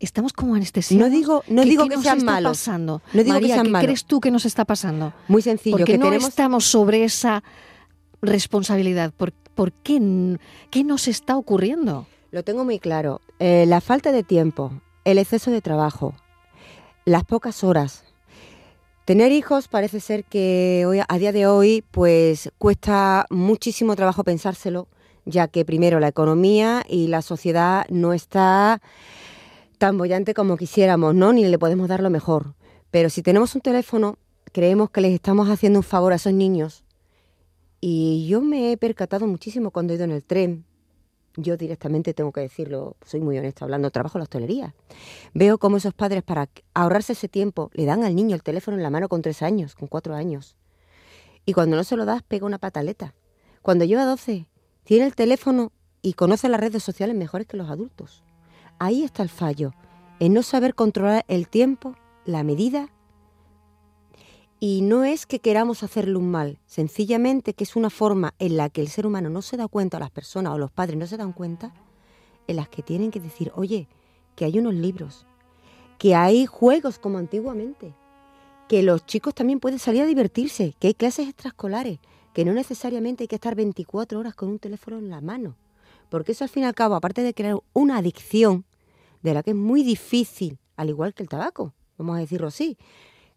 estamos 0.00 0.32
como 0.32 0.54
anestesiados. 0.54 1.08
No 1.08 1.14
digo- 1.14 1.44
no 1.48 1.62
¿Qué- 1.62 1.68
digo 1.68 1.86
que 1.88 1.98
sean 1.98 2.24
malos. 2.24 2.58
pasando? 2.58 3.02
No 3.12 3.22
digo 3.22 3.34
que 3.36 3.40
María, 3.42 3.54
sean 3.54 3.66
¿qué 3.66 3.72
malos. 3.72 3.86
crees 3.86 4.04
tú 4.06 4.20
que 4.20 4.30
nos 4.30 4.44
está 4.46 4.64
pasando? 4.64 5.12
Muy 5.28 5.42
sencillo, 5.42 5.76
Porque 5.76 5.92
que 5.92 5.98
no 5.98 6.06
tenemos 6.06 6.28
estamos 6.28 6.64
sobre 6.64 7.04
esa 7.04 7.42
responsabilidad. 8.22 9.12
¿Por, 9.16 9.32
por 9.32 9.72
qué, 9.72 10.38
qué 10.70 10.84
nos 10.84 11.08
está 11.08 11.36
ocurriendo? 11.36 12.06
Lo 12.30 12.42
tengo 12.44 12.64
muy 12.64 12.78
claro. 12.78 13.20
Eh, 13.38 13.64
la 13.66 13.80
falta 13.80 14.12
de 14.12 14.22
tiempo, 14.22 14.72
el 15.04 15.18
exceso 15.18 15.50
de 15.50 15.60
trabajo, 15.60 16.14
las 17.04 17.24
pocas 17.24 17.64
horas. 17.64 18.04
Tener 19.04 19.32
hijos 19.32 19.66
parece 19.66 19.98
ser 19.98 20.24
que 20.24 20.84
hoy, 20.86 21.00
a 21.06 21.18
día 21.18 21.32
de 21.32 21.46
hoy 21.46 21.82
pues 21.90 22.52
cuesta 22.58 23.26
muchísimo 23.30 23.96
trabajo 23.96 24.22
pensárselo, 24.22 24.86
ya 25.24 25.48
que 25.48 25.64
primero 25.64 25.98
la 25.98 26.08
economía 26.08 26.84
y 26.88 27.08
la 27.08 27.22
sociedad 27.22 27.86
no 27.88 28.12
está 28.12 28.80
tan 29.80 29.96
bollante 29.96 30.34
como 30.34 30.58
quisiéramos, 30.58 31.14
¿no? 31.14 31.32
Ni 31.32 31.42
le 31.46 31.58
podemos 31.58 31.88
dar 31.88 32.02
lo 32.02 32.10
mejor. 32.10 32.54
Pero 32.90 33.08
si 33.08 33.22
tenemos 33.22 33.54
un 33.54 33.62
teléfono, 33.62 34.18
creemos 34.52 34.90
que 34.90 35.00
les 35.00 35.14
estamos 35.14 35.48
haciendo 35.48 35.78
un 35.78 35.82
favor 35.82 36.12
a 36.12 36.16
esos 36.16 36.34
niños. 36.34 36.84
Y 37.80 38.26
yo 38.28 38.42
me 38.42 38.72
he 38.72 38.76
percatado 38.76 39.26
muchísimo 39.26 39.70
cuando 39.70 39.94
he 39.94 39.96
ido 39.96 40.04
en 40.04 40.10
el 40.10 40.22
tren, 40.22 40.66
yo 41.34 41.56
directamente 41.56 42.12
tengo 42.12 42.30
que 42.30 42.42
decirlo, 42.42 42.98
soy 43.06 43.20
muy 43.20 43.38
honesta 43.38 43.64
hablando, 43.64 43.90
trabajo 43.90 44.18
en 44.18 44.20
la 44.20 44.24
hostelería. 44.24 44.74
Veo 45.32 45.56
cómo 45.56 45.78
esos 45.78 45.94
padres 45.94 46.22
para 46.24 46.50
ahorrarse 46.74 47.14
ese 47.14 47.28
tiempo 47.28 47.70
le 47.72 47.86
dan 47.86 48.04
al 48.04 48.14
niño 48.14 48.34
el 48.34 48.42
teléfono 48.42 48.76
en 48.76 48.82
la 48.82 48.90
mano 48.90 49.08
con 49.08 49.22
tres 49.22 49.40
años, 49.40 49.74
con 49.76 49.88
cuatro 49.88 50.14
años. 50.14 50.56
Y 51.46 51.54
cuando 51.54 51.76
no 51.76 51.84
se 51.84 51.96
lo 51.96 52.04
das, 52.04 52.22
pega 52.22 52.44
una 52.44 52.58
pataleta. 52.58 53.14
Cuando 53.62 53.86
lleva 53.86 54.04
doce, 54.04 54.46
tiene 54.84 55.06
el 55.06 55.14
teléfono 55.14 55.72
y 56.02 56.12
conoce 56.12 56.50
las 56.50 56.60
redes 56.60 56.82
sociales 56.82 57.16
mejores 57.16 57.46
que 57.46 57.56
los 57.56 57.70
adultos. 57.70 58.22
Ahí 58.82 59.02
está 59.02 59.22
el 59.22 59.28
fallo, 59.28 59.74
en 60.20 60.32
no 60.32 60.42
saber 60.42 60.74
controlar 60.74 61.26
el 61.28 61.48
tiempo, 61.48 61.96
la 62.24 62.42
medida. 62.42 62.88
Y 64.58 64.80
no 64.80 65.04
es 65.04 65.26
que 65.26 65.38
queramos 65.38 65.82
hacerle 65.82 66.16
un 66.16 66.30
mal, 66.30 66.58
sencillamente 66.64 67.52
que 67.52 67.64
es 67.64 67.76
una 67.76 67.90
forma 67.90 68.32
en 68.38 68.56
la 68.56 68.70
que 68.70 68.80
el 68.80 68.88
ser 68.88 69.06
humano 69.06 69.28
no 69.28 69.42
se 69.42 69.58
da 69.58 69.68
cuenta, 69.68 69.98
las 69.98 70.10
personas 70.10 70.54
o 70.54 70.58
los 70.58 70.70
padres 70.70 70.96
no 70.96 71.06
se 71.06 71.18
dan 71.18 71.34
cuenta, 71.34 71.74
en 72.46 72.56
las 72.56 72.70
que 72.70 72.82
tienen 72.82 73.10
que 73.10 73.20
decir, 73.20 73.52
oye, 73.54 73.86
que 74.34 74.46
hay 74.46 74.58
unos 74.58 74.72
libros, 74.72 75.26
que 75.98 76.14
hay 76.14 76.46
juegos 76.46 76.98
como 76.98 77.18
antiguamente, 77.18 77.94
que 78.66 78.82
los 78.82 79.04
chicos 79.04 79.34
también 79.34 79.60
pueden 79.60 79.78
salir 79.78 80.00
a 80.00 80.06
divertirse, 80.06 80.74
que 80.80 80.86
hay 80.86 80.94
clases 80.94 81.28
extraescolares, 81.28 81.98
que 82.32 82.46
no 82.46 82.54
necesariamente 82.54 83.24
hay 83.24 83.28
que 83.28 83.34
estar 83.34 83.54
24 83.54 84.18
horas 84.18 84.34
con 84.34 84.48
un 84.48 84.58
teléfono 84.58 84.96
en 84.96 85.10
la 85.10 85.20
mano, 85.20 85.54
porque 86.08 86.32
eso 86.32 86.44
al 86.44 86.50
fin 86.50 86.62
y 86.62 86.66
al 86.66 86.74
cabo, 86.74 86.94
aparte 86.94 87.22
de 87.22 87.34
crear 87.34 87.58
una 87.74 87.98
adicción, 87.98 88.64
de 89.22 89.34
la 89.34 89.42
que 89.42 89.50
es 89.50 89.56
muy 89.56 89.82
difícil, 89.82 90.58
al 90.76 90.88
igual 90.88 91.14
que 91.14 91.22
el 91.22 91.28
tabaco, 91.28 91.74
vamos 91.98 92.16
a 92.16 92.20
decirlo 92.20 92.48
así, 92.48 92.78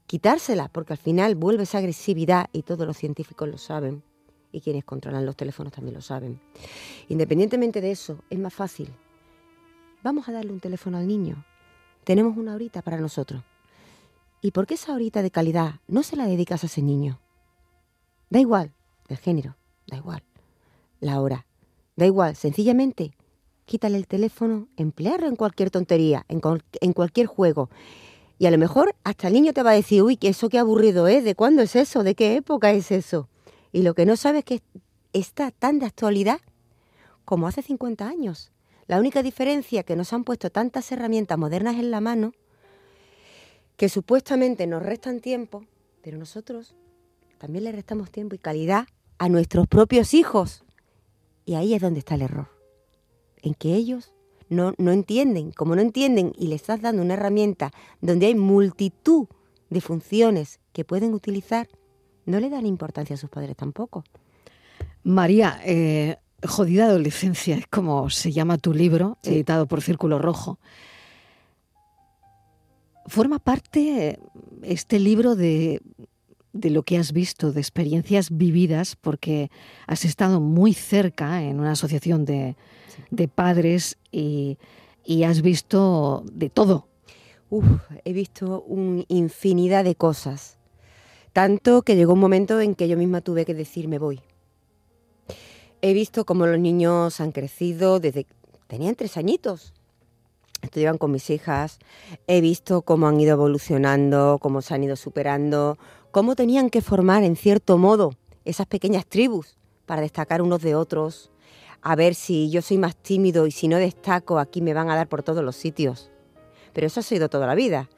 quitársela, 0.08 0.70
porque 0.70 0.94
al 0.94 1.00
final 1.00 1.36
vuelve 1.36 1.64
esa 1.64 1.80
agresividad 1.80 2.50
y 2.54 2.64
todos 2.64 2.88
los 2.88 2.98
científicos 2.98 3.48
lo 3.48 3.58
saben 3.58 4.04
y 4.52 4.62
quienes 4.62 4.84
controlan 4.84 5.26
los 5.26 5.36
teléfonos 5.36 5.74
también 5.74 5.96
lo 5.96 6.02
saben. 6.02 6.40
Independientemente 7.10 7.82
de 7.82 7.92
eso, 7.92 8.20
es 8.30 8.40
más 8.40 8.54
fácil. 8.54 8.90
Vamos 10.04 10.28
a 10.28 10.32
darle 10.32 10.52
un 10.52 10.60
teléfono 10.60 10.98
al 10.98 11.08
niño. 11.08 11.44
Tenemos 12.04 12.38
una 12.38 12.54
horita 12.54 12.82
para 12.82 12.98
nosotros. 12.98 13.44
¿Y 14.42 14.52
por 14.52 14.68
qué 14.68 14.76
esa 14.76 14.94
horita 14.94 15.22
de 15.22 15.32
calidad 15.32 15.80
no 15.88 16.04
se 16.04 16.18
la 16.18 16.28
dedicas 16.28 16.64
a 16.64 16.68
ese 16.68 16.82
niño? 16.82 17.20
Da 18.30 18.40
igual 18.40 18.74
el 19.08 19.18
género, 19.18 19.56
da 19.88 19.98
igual 19.98 20.24
la 21.04 21.20
hora, 21.22 21.46
da 21.96 22.06
igual, 22.06 22.36
sencillamente 22.36 23.14
quítale 23.66 23.98
el 23.98 24.08
teléfono, 24.08 24.68
emplearlo 24.78 25.28
en 25.28 25.36
cualquier 25.36 25.72
tontería, 25.72 26.26
en, 26.28 26.42
en 26.82 26.94
cualquier 26.94 27.28
juego 27.28 27.70
y 28.44 28.46
a 28.46 28.52
lo 28.52 28.58
mejor 28.58 28.96
hasta 29.06 29.28
el 29.28 29.34
niño 29.36 29.54
te 29.54 29.64
va 29.64 29.72
a 29.72 29.76
decir, 29.76 30.02
uy, 30.02 30.18
que 30.18 30.28
eso 30.28 30.50
qué 30.50 30.60
aburrido 30.60 31.08
es, 31.08 31.24
¿de 31.24 31.34
cuándo 31.34 31.62
es 31.62 31.76
eso? 31.78 32.04
¿De 32.04 32.14
qué 32.14 32.36
época 32.36 32.72
es 32.72 32.92
eso? 32.92 33.30
Y 33.72 33.84
lo 33.84 33.94
que 33.94 34.06
no 34.06 34.18
sabes 34.18 34.40
es 34.40 34.46
que 34.46 34.62
está 35.14 35.52
tan 35.52 35.80
de 35.80 35.86
actualidad 35.86 36.40
como 37.26 37.48
hace 37.48 37.62
50 37.62 38.06
años. 38.06 38.52
La 38.88 39.00
única 39.00 39.24
diferencia 39.24 39.80
es 39.80 39.86
que 39.86 39.96
nos 39.96 40.12
han 40.12 40.24
puesto 40.24 40.50
tantas 40.50 40.92
herramientas 40.92 41.38
modernas 41.38 41.76
en 41.76 41.90
la 41.90 42.02
mano 42.02 42.34
que 43.78 43.88
supuestamente 43.88 44.68
nos 44.68 44.84
restan 44.84 45.22
tiempo, 45.22 45.66
pero 46.02 46.18
nosotros 46.18 46.76
también 47.38 47.64
le 47.64 47.72
restamos 47.72 48.12
tiempo 48.12 48.36
y 48.36 48.40
calidad 48.40 48.88
a 49.20 49.30
nuestros 49.30 49.68
propios 49.68 50.14
hijos. 50.14 50.66
Y 51.46 51.56
ahí 51.56 51.74
es 51.74 51.82
donde 51.82 52.00
está 52.00 52.16
el 52.16 52.24
error, 52.24 52.50
en 53.44 53.54
que 53.54 53.76
ellos 53.76 54.14
no, 54.50 54.74
no 54.80 54.92
entienden. 54.92 55.52
Como 55.52 55.76
no 55.76 55.82
entienden 55.82 56.34
y 56.36 56.48
le 56.48 56.56
estás 56.56 56.82
dando 56.82 57.04
una 57.04 57.14
herramienta 57.14 57.72
donde 58.02 58.26
hay 58.26 58.36
multitud 58.36 59.28
de 59.70 59.82
funciones 59.82 60.60
que 60.72 60.86
pueden 60.86 61.14
utilizar, 61.14 61.68
no 62.26 62.40
le 62.40 62.50
dan 62.50 62.66
importancia 62.66 63.16
a 63.16 63.18
sus 63.18 63.30
padres 63.30 63.56
tampoco. 63.56 64.04
María, 65.04 65.60
eh, 65.66 66.18
Jodida 66.48 66.86
Adolescencia 66.86 67.56
es 67.58 67.68
como 67.68 68.10
se 68.10 68.32
llama 68.32 68.58
tu 68.58 68.74
libro, 68.74 69.18
editado 69.24 69.68
por 69.68 69.82
Círculo 69.82 70.20
Rojo. 70.20 70.60
¿Forma 73.08 73.40
parte 73.40 74.20
este 74.62 75.00
libro 75.00 75.36
de, 75.36 75.82
de 76.54 76.70
lo 76.70 76.84
que 76.84 76.98
has 76.98 77.12
visto, 77.12 77.52
de 77.52 77.60
experiencias 77.60 78.30
vividas, 78.36 78.96
porque 78.96 79.50
has 79.88 80.06
estado 80.06 80.40
muy 80.40 80.74
cerca 80.74 81.44
en 81.44 81.60
una 81.60 81.72
asociación 81.72 82.26
de, 82.26 82.56
de 83.10 83.28
padres 83.28 83.98
y, 84.12 84.58
has 85.26 85.42
visto 85.42 86.24
de 86.32 86.50
todo. 86.50 86.88
Uf, 87.50 87.66
he 88.06 88.14
visto 88.14 88.62
una 88.64 89.04
infinidad 89.08 89.84
de 89.84 89.96
cosas. 89.96 90.58
Tanto 91.34 91.82
que 91.82 91.96
llegó 91.96 92.14
un 92.14 92.20
momento 92.20 92.62
en 92.62 92.76
que 92.76 92.88
yo 92.88 92.98
misma 92.98 93.22
tuve 93.22 93.46
que 93.46 93.54
decir 93.54 93.88
me 93.88 94.00
voy. 94.00 94.22
He 95.82 95.94
visto 95.94 96.26
cómo 96.26 96.46
los 96.46 96.60
niños 96.60 97.20
han 97.20 97.32
crecido 97.32 98.00
desde... 98.00 98.26
Tenían 98.68 98.96
tres 98.96 99.18
añitos. 99.18 99.74
Estudiaban 100.62 100.98
con 100.98 101.12
mis 101.12 101.30
hijas. 101.30 101.80
He 102.28 102.40
visto 102.40 102.84
cómo 102.84 103.08
han 103.08 103.20
ido 103.20 103.34
evolucionando, 103.34 104.38
cómo 104.42 104.62
se 104.62 104.74
han 104.74 104.84
ido 104.84 104.96
superando, 104.96 105.78
cómo 106.14 106.36
tenían 106.36 106.70
que 106.70 106.84
formar 106.84 107.24
en 107.24 107.36
cierto 107.36 107.80
modo 107.80 108.14
esas 108.46 108.68
pequeñas 108.68 109.08
tribus 109.08 109.58
para 109.88 110.04
destacar 110.04 110.44
unos 110.44 110.62
de 110.62 110.76
otros, 110.76 111.32
a 111.82 111.96
ver 111.96 112.14
si 112.14 112.52
yo 112.52 112.62
soy 112.62 112.78
más 112.78 112.96
tímido 112.96 113.48
y 113.48 113.52
si 113.52 113.68
no 113.68 113.78
destaco, 113.78 114.38
aquí 114.38 114.62
me 114.62 114.76
van 114.76 114.92
a 114.92 114.96
dar 114.96 115.10
por 115.10 115.24
todos 115.24 115.44
los 115.44 115.56
sitios. 115.56 116.12
Pero 116.72 116.86
eso 116.86 117.00
ha 117.00 117.04
sido 117.04 117.30
toda 117.30 117.48
la 117.48 117.56
vida. 117.56 117.90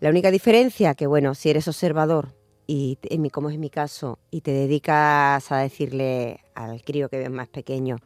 La 0.00 0.10
única 0.10 0.30
diferencia 0.30 0.94
que, 0.94 1.06
bueno, 1.06 1.34
si 1.34 1.48
eres 1.48 1.66
observador 1.66 2.34
y 2.66 2.98
en 3.04 3.30
como 3.30 3.48
es 3.48 3.58
mi 3.58 3.70
caso, 3.70 4.18
y 4.30 4.42
te 4.42 4.52
dedicas 4.52 5.50
a 5.50 5.56
decirle 5.56 6.40
al 6.54 6.82
crío 6.82 7.08
que 7.08 7.16
ves 7.16 7.30
más 7.30 7.48
pequeño 7.48 7.96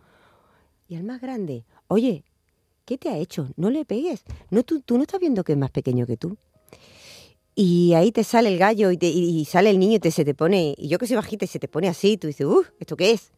y 0.87 0.95
al 0.95 1.03
más 1.03 1.21
grande, 1.21 1.65
oye, 1.89 2.23
¿qué 2.85 2.97
te 2.97 3.09
ha 3.09 3.17
hecho? 3.17 3.49
No 3.57 3.71
le 3.71 3.85
pegues. 3.85 4.23
No, 4.51 4.63
tú, 4.63 4.83
tú 4.83 4.99
no 4.99 5.03
estás 5.03 5.19
viendo 5.19 5.43
que 5.43 5.53
es 5.53 5.59
más 5.59 5.73
pequeño 5.73 6.07
que 6.07 6.17
tú. 6.17 6.37
Y 7.61 7.95
ahí 7.95 8.13
te 8.13 8.23
sale 8.23 8.51
el 8.51 8.59
gallo 8.59 8.93
y, 8.93 9.45
sale 9.45 9.71
el 9.71 9.81
niño 9.81 9.97
y 9.97 9.99
te, 9.99 10.13
se 10.13 10.25
te 10.25 10.33
pone, 10.33 10.77
y 10.79 10.87
yo 10.87 10.99
que 10.99 11.09
soy 11.09 11.17
bajita 11.17 11.45
y 11.45 11.49
se 11.49 11.59
te 11.59 11.67
pone 11.67 11.89
así, 11.89 12.17
tú 12.17 12.29
dices, 12.29 12.47
uff, 12.47 12.69
¿esto 12.79 12.97
qué 12.97 13.11
es? 13.11 13.33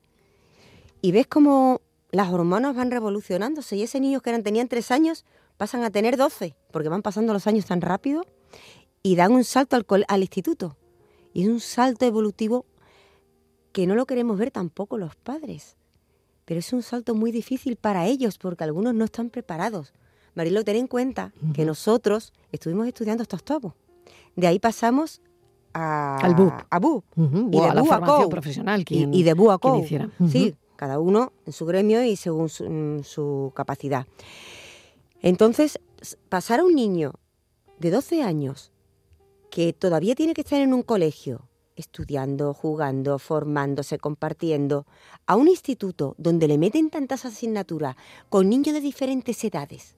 y 1.03 1.13
ves 1.13 1.27
cómo 1.27 1.81
las 2.11 2.31
hormonas 2.31 2.75
van 2.77 2.91
revolucionándose 2.91 3.77
y 3.77 3.83
ese 3.83 4.01
niño 4.01 4.21
que 4.21 4.31
eran, 4.31 4.43
tenían 4.43 4.69
tres 4.69 4.91
años 4.91 5.25
pasan 5.57 5.85
a 5.85 5.91
tener 5.91 6.17
doce, 6.17 6.57
porque 6.71 6.89
van 6.89 7.03
pasando 7.03 7.33
los 7.33 7.47
años 7.47 7.67
tan 7.67 7.81
rápido 7.81 8.25
y 9.03 9.17
dan 9.17 9.33
un 9.33 9.45
salto 9.45 9.77
al, 9.77 10.05
al 10.09 10.21
instituto. 10.21 10.77
Y 11.33 11.45
es 11.45 11.49
un 11.49 11.61
salto 11.61 12.07
evolutivo 12.07 12.67
que 13.73 13.87
no 13.87 13.95
lo 13.95 14.07
queremos 14.07 14.39
ver 14.39 14.51
tampoco 14.51 14.99
los 14.99 15.17
padres. 15.17 15.77
Pero 16.45 16.61
es 16.61 16.73
un 16.73 16.83
salto 16.83 17.15
muy 17.15 17.31
difícil 17.31 17.77
para 17.77 18.07
ellos 18.07 18.39
porque 18.39 18.65
algunos 18.65 18.95
no 18.95 19.05
están 19.05 19.31
preparados. 19.31 19.93
Marilo, 20.35 20.65
ten 20.65 20.77
en 20.77 20.87
cuenta 20.89 21.33
que 21.55 21.65
nosotros 21.65 22.33
estuvimos 22.53 22.89
estudiando 22.89 23.23
estos 23.23 23.45
topos. 23.45 23.75
De 24.37 24.47
ahí 24.47 24.59
pasamos 24.59 25.21
a, 25.75 26.17
al 26.19 26.35
BUP. 26.35 26.53
A 26.71 26.79
BUP. 26.79 27.05
y 27.17 27.51
de 27.51 27.65
a 27.65 27.75
la 27.75 27.85
formación 27.85 28.29
profesional. 28.29 28.85
y, 28.89 29.23
de 29.23 29.35
BUP 29.35 29.51
a 29.51 30.29
Sí, 30.29 30.55
cada 30.77 30.99
uno 30.99 31.33
en 31.47 31.53
su 31.53 31.67
gremio 31.67 32.03
y 32.03 32.17
según 32.17 32.49
su, 32.49 33.53
capacidad. 33.55 34.07
Entonces, 35.21 35.79
pasar 36.29 36.61
a 36.61 36.65
un 36.65 36.75
niño 36.75 37.13
de 37.79 37.91
12 37.91 38.23
años 38.23 38.73
que 39.51 39.73
todavía 39.73 40.15
tiene 40.15 40.33
que 40.33 40.41
estar 40.41 40.61
en 40.61 40.73
un 40.73 40.83
colegio, 40.83 41.49
estudiando, 41.77 42.55
jugando, 42.55 43.19
formándose, 43.19 43.99
compartiendo, 43.99 44.87
a 45.27 45.37
un 45.37 45.49
instituto 45.49 46.15
donde 46.17 46.49
le 46.49 46.57
meten 46.57 46.89
tantas 46.89 47.27
asignaturas 47.27 47.97
con 48.29 48.49
niños 48.49 48.75
de 48.75 48.81
diferentes 48.81 49.45
edades 49.45 49.97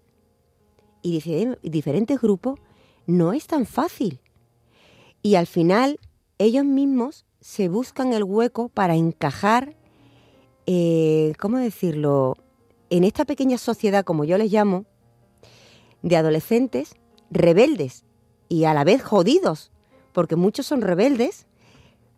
y 1.02 1.20
diferentes 1.62 2.20
grupos, 2.20 2.58
no 3.06 3.32
es 3.32 3.46
tan 3.46 3.66
fácil. 3.66 4.20
Y 5.22 5.36
al 5.36 5.46
final 5.46 6.00
ellos 6.38 6.64
mismos 6.64 7.24
se 7.40 7.68
buscan 7.68 8.12
el 8.12 8.24
hueco 8.24 8.68
para 8.68 8.96
encajar 8.96 9.76
eh, 10.66 11.32
¿cómo 11.38 11.58
decirlo? 11.58 12.36
En 12.90 13.04
esta 13.04 13.24
pequeña 13.24 13.58
sociedad, 13.58 14.04
como 14.04 14.24
yo 14.24 14.38
les 14.38 14.52
llamo, 14.52 14.84
de 16.02 16.16
adolescentes 16.16 16.94
rebeldes 17.30 18.04
y 18.48 18.64
a 18.64 18.74
la 18.74 18.84
vez 18.84 19.02
jodidos, 19.02 19.70
porque 20.12 20.36
muchos 20.36 20.66
son 20.66 20.82
rebeldes 20.82 21.46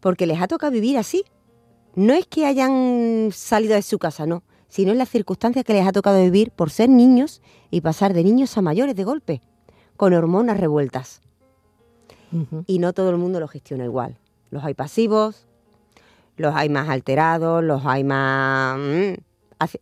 porque 0.01 0.27
les 0.27 0.41
ha 0.43 0.49
tocado 0.49 0.73
vivir 0.73 0.99
así. 0.99 1.25
No 1.95 2.13
es 2.13 2.27
que 2.27 2.45
hayan 2.45 3.31
salido 3.33 3.75
de 3.75 3.83
su 3.83 3.99
casa, 3.99 4.27
no, 4.27 4.43
sino 4.69 4.93
en 4.93 4.99
las 4.99 5.09
circunstancias 5.09 5.65
que 5.65 5.73
les 5.73 5.87
ha 5.87 5.93
tocado 5.93 6.21
vivir 6.21 6.51
por 6.51 6.71
ser 6.71 6.89
niños 6.89 7.41
y 7.71 7.81
pasar 7.81 8.13
de 8.13 8.25
niños 8.25 8.59
a 8.59 8.63
mayores 8.63 8.97
de 8.97 9.05
golpe, 9.05 9.41
con 9.97 10.13
hormonas 10.13 10.59
revueltas. 10.59 11.21
Y 12.67 12.81
no 12.81 12.93
todo 12.93 13.11
el 13.11 13.17
mundo 13.17 13.39
lo 13.39 13.47
gestiona 13.47 13.85
igual. 13.85 14.17
Los 14.51 14.65
hay 14.65 14.75
pasivos, 14.75 15.47
los 16.37 16.55
hay 16.55 16.69
más 16.69 16.89
alterados, 16.89 17.63
los 17.63 17.87
hay 17.87 18.03
más 18.03 18.77
mm, 18.77 19.15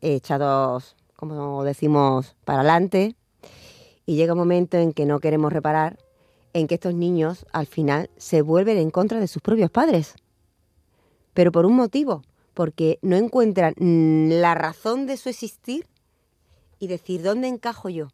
echados, 0.03 0.97
como 1.17 1.65
decimos, 1.65 2.37
para 2.45 2.61
adelante. 2.61 3.17
Y 4.05 4.17
llega 4.17 4.35
un 4.35 4.39
momento 4.39 4.77
en 4.77 4.93
que 4.93 5.07
no 5.07 5.19
queremos 5.21 5.53
reparar 5.53 5.99
en 6.53 6.67
que 6.67 6.75
estos 6.75 6.95
niños 6.95 7.47
al 7.53 7.67
final 7.67 8.11
se 8.19 8.43
vuelven 8.43 8.77
en 8.77 8.91
contra 8.91 9.19
de 9.19 9.29
sus 9.29 9.41
propios 9.41 9.71
padres. 9.71 10.15
Pero 11.33 11.53
por 11.53 11.65
un 11.65 11.75
motivo, 11.75 12.23
porque 12.53 12.99
no 13.01 13.17
encuentran 13.17 13.75
mm, 13.79 14.41
la 14.41 14.55
razón 14.55 15.07
de 15.07 15.17
su 15.17 15.29
existir 15.29 15.87
y 16.79 16.89
decir 16.89 17.23
dónde 17.23 17.49
encajo 17.49 17.89
yo. 17.89 18.09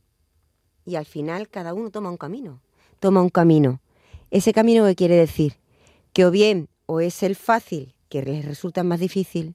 Y 0.89 0.97
al 0.97 1.05
final 1.05 1.51
cada 1.51 1.75
uno 1.75 1.91
toma 1.91 2.09
un 2.09 2.17
camino, 2.17 2.63
toma 2.99 3.21
un 3.21 3.29
camino. 3.29 3.79
Ese 4.31 4.55
camino 4.55 4.87
que 4.87 4.95
quiere 4.95 5.17
decir 5.17 5.59
que 6.15 6.25
o 6.25 6.31
bien 6.31 6.71
o 6.87 7.01
es 7.01 7.23
el 7.23 7.37
fácil, 7.37 7.95
que 8.09 8.23
les 8.23 8.47
resulta 8.47 8.83
más 8.85 8.99
difícil, 8.99 9.55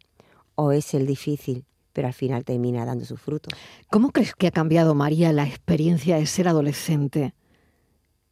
o 0.53 0.71
es 0.71 0.93
el 0.93 1.07
difícil, 1.07 1.65
pero 1.91 2.07
al 2.07 2.13
final 2.13 2.45
termina 2.45 2.85
dando 2.85 3.03
sus 3.03 3.19
frutos. 3.19 3.57
¿Cómo 3.89 4.11
crees 4.11 4.35
que 4.35 4.45
ha 4.45 4.51
cambiado, 4.51 4.93
María, 4.93 5.33
la 5.33 5.47
experiencia 5.47 6.17
de 6.17 6.27
ser 6.27 6.47
adolescente 6.47 7.33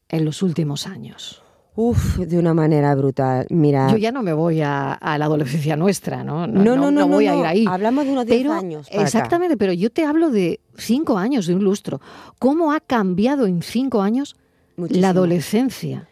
en 0.08 0.24
los 0.24 0.44
últimos 0.44 0.86
años? 0.86 1.42
Uf, 1.74 2.18
de 2.18 2.38
una 2.38 2.54
manera 2.54 2.94
brutal. 2.96 3.48
Mira, 3.50 3.90
Yo 3.90 3.98
ya 3.98 4.12
no 4.12 4.22
me 4.24 4.34
voy 4.34 4.62
a, 4.62 4.92
a 4.94 5.18
la 5.18 5.26
adolescencia 5.26 5.78
nuestra, 5.78 6.22
¿no? 6.24 6.46
No, 6.46 6.76
no, 6.76 6.92
no, 6.92 7.08
voy 7.08 7.26
no, 7.28 7.32
a 7.32 7.36
ir 7.36 7.42
no. 7.42 7.48
ahí. 7.48 7.66
Hablamos 7.68 8.06
de 8.06 8.12
unos 8.12 8.26
10 8.26 8.42
Pero, 8.42 8.54
años. 8.54 8.88
para 8.90 9.00
acá. 9.00 9.08
exactamente, 9.08 9.56
pero 9.58 9.72
yo 9.72 9.90
te 9.90 10.04
hablo 10.06 10.30
de 10.32 10.60
cinco 10.78 11.18
años, 11.18 11.48
de 11.48 11.56
un 11.56 11.64
lustro. 11.64 12.02
¿Cómo 12.40 12.74
ha 12.74 12.82
cambiado 12.82 13.46
en 13.46 13.62
cinco 13.62 14.02
años 14.02 14.36
Muchísimo. 14.76 15.02
la 15.02 15.10
adolescencia? 15.10 16.10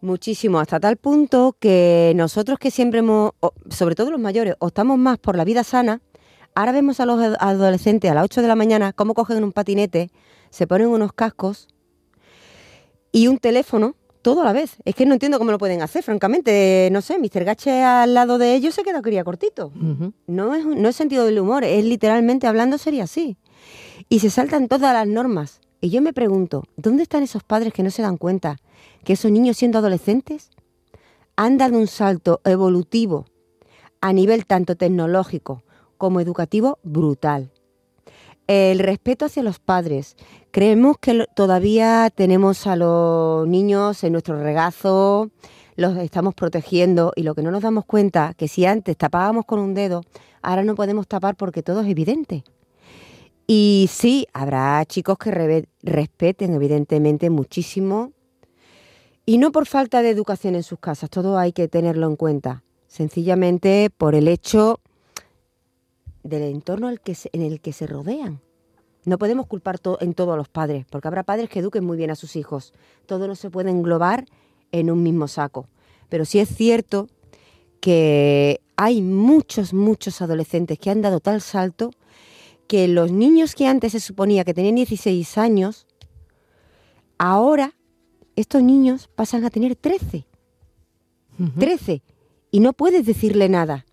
Muchísimo, 0.00 0.60
hasta 0.60 0.78
tal 0.80 0.96
punto 0.96 1.56
que 1.58 2.12
nosotros 2.16 2.58
que 2.58 2.70
siempre 2.70 3.00
hemos, 3.00 3.32
sobre 3.68 3.94
todo 3.96 4.10
los 4.12 4.20
mayores, 4.20 4.54
optamos 4.60 4.96
más 4.96 5.18
por 5.18 5.36
la 5.36 5.44
vida 5.44 5.62
sana, 5.64 6.00
ahora 6.54 6.72
vemos 6.72 7.00
a 7.00 7.06
los 7.06 7.20
ad- 7.20 7.36
adolescentes 7.40 8.10
a 8.10 8.14
las 8.14 8.24
8 8.24 8.40
de 8.42 8.48
la 8.48 8.54
mañana 8.56 8.92
cómo 8.94 9.12
cogen 9.14 9.42
un 9.44 9.52
patinete, 9.52 10.08
se 10.50 10.66
ponen 10.66 10.86
unos 10.86 11.12
cascos 11.12 11.68
y 13.12 13.26
un 13.26 13.38
teléfono, 13.38 13.94
todo 14.22 14.42
a 14.42 14.44
la 14.44 14.52
vez. 14.52 14.76
Es 14.84 14.94
que 14.94 15.06
no 15.06 15.14
entiendo 15.14 15.38
cómo 15.38 15.50
lo 15.50 15.58
pueden 15.58 15.82
hacer, 15.82 16.02
francamente. 16.02 16.88
No 16.92 17.00
sé, 17.02 17.18
Mr. 17.18 17.44
Gache 17.44 17.82
al 17.82 18.14
lado 18.14 18.38
de 18.38 18.54
ellos 18.54 18.74
se 18.74 18.82
queda 18.82 19.02
quería 19.02 19.24
cortito. 19.24 19.72
No 20.26 20.54
es, 20.54 20.64
no 20.64 20.88
es 20.88 20.96
sentido 20.96 21.24
del 21.24 21.38
humor, 21.38 21.64
es 21.64 21.84
literalmente 21.84 22.46
hablando 22.46 22.78
sería 22.78 23.04
así. 23.04 23.36
Y 24.08 24.20
se 24.20 24.30
saltan 24.30 24.68
todas 24.68 24.92
las 24.92 25.06
normas. 25.06 25.60
Y 25.80 25.90
yo 25.90 26.02
me 26.02 26.12
pregunto, 26.12 26.64
¿dónde 26.76 27.02
están 27.02 27.22
esos 27.22 27.42
padres 27.42 27.72
que 27.72 27.82
no 27.82 27.90
se 27.90 28.02
dan 28.02 28.18
cuenta 28.18 28.58
que 29.04 29.14
esos 29.14 29.30
niños 29.30 29.56
siendo 29.56 29.78
adolescentes 29.78 30.50
han 31.36 31.56
dado 31.56 31.78
un 31.78 31.86
salto 31.86 32.40
evolutivo 32.44 33.24
a 34.02 34.12
nivel 34.12 34.44
tanto 34.44 34.76
tecnológico 34.76 35.62
como 35.96 36.20
educativo 36.20 36.78
brutal? 36.82 37.50
El 38.52 38.80
respeto 38.80 39.26
hacia 39.26 39.44
los 39.44 39.60
padres. 39.60 40.16
Creemos 40.50 40.98
que 40.98 41.24
todavía 41.36 42.10
tenemos 42.12 42.66
a 42.66 42.74
los 42.74 43.46
niños 43.46 44.02
en 44.02 44.10
nuestro 44.10 44.42
regazo, 44.42 45.30
los 45.76 45.96
estamos 45.98 46.34
protegiendo 46.34 47.12
y 47.14 47.22
lo 47.22 47.36
que 47.36 47.44
no 47.44 47.52
nos 47.52 47.62
damos 47.62 47.84
cuenta 47.84 48.34
que 48.36 48.48
si 48.48 48.66
antes 48.66 48.96
tapábamos 48.96 49.44
con 49.44 49.60
un 49.60 49.72
dedo, 49.72 50.02
ahora 50.42 50.64
no 50.64 50.74
podemos 50.74 51.06
tapar 51.06 51.36
porque 51.36 51.62
todo 51.62 51.82
es 51.82 51.86
evidente. 51.86 52.42
Y 53.46 53.88
sí, 53.88 54.26
habrá 54.32 54.84
chicos 54.84 55.16
que 55.16 55.68
respeten 55.84 56.52
evidentemente 56.52 57.30
muchísimo 57.30 58.10
y 59.26 59.38
no 59.38 59.52
por 59.52 59.66
falta 59.66 60.02
de 60.02 60.10
educación 60.10 60.56
en 60.56 60.64
sus 60.64 60.80
casas, 60.80 61.08
todo 61.08 61.38
hay 61.38 61.52
que 61.52 61.68
tenerlo 61.68 62.08
en 62.08 62.16
cuenta, 62.16 62.64
sencillamente 62.88 63.90
por 63.96 64.16
el 64.16 64.26
hecho 64.26 64.80
del 66.22 66.42
entorno 66.42 66.88
al 66.88 67.00
que 67.00 67.14
se- 67.14 67.30
en 67.32 67.42
el 67.42 67.60
que 67.60 67.72
se 67.72 67.86
rodean. 67.86 68.40
No 69.04 69.16
podemos 69.18 69.46
culpar 69.46 69.78
to- 69.78 69.98
en 70.00 70.12
todo 70.14 70.32
a 70.32 70.36
los 70.36 70.48
padres, 70.48 70.84
porque 70.90 71.08
habrá 71.08 71.22
padres 71.22 71.48
que 71.48 71.60
eduquen 71.60 71.84
muy 71.84 71.96
bien 71.96 72.10
a 72.10 72.16
sus 72.16 72.36
hijos. 72.36 72.72
Todo 73.06 73.26
no 73.26 73.34
se 73.34 73.50
puede 73.50 73.70
englobar 73.70 74.26
en 74.72 74.90
un 74.90 75.02
mismo 75.02 75.26
saco. 75.28 75.66
Pero 76.08 76.24
sí 76.24 76.38
es 76.38 76.48
cierto 76.54 77.08
que 77.80 78.60
hay 78.76 79.00
muchos, 79.00 79.72
muchos 79.72 80.20
adolescentes 80.20 80.78
que 80.78 80.90
han 80.90 81.00
dado 81.00 81.20
tal 81.20 81.40
salto 81.40 81.90
que 82.66 82.86
los 82.88 83.10
niños 83.10 83.54
que 83.54 83.66
antes 83.66 83.92
se 83.92 84.00
suponía 84.00 84.44
que 84.44 84.54
tenían 84.54 84.74
16 84.76 85.38
años, 85.38 85.86
ahora 87.18 87.74
estos 88.36 88.62
niños 88.62 89.08
pasan 89.14 89.44
a 89.44 89.50
tener 89.50 89.76
13. 89.76 90.26
Ujú. 91.38 91.58
13. 91.58 92.02
Y 92.50 92.60
no 92.60 92.72
puedes 92.72 93.06
decirle 93.06 93.48
nada. 93.48 93.86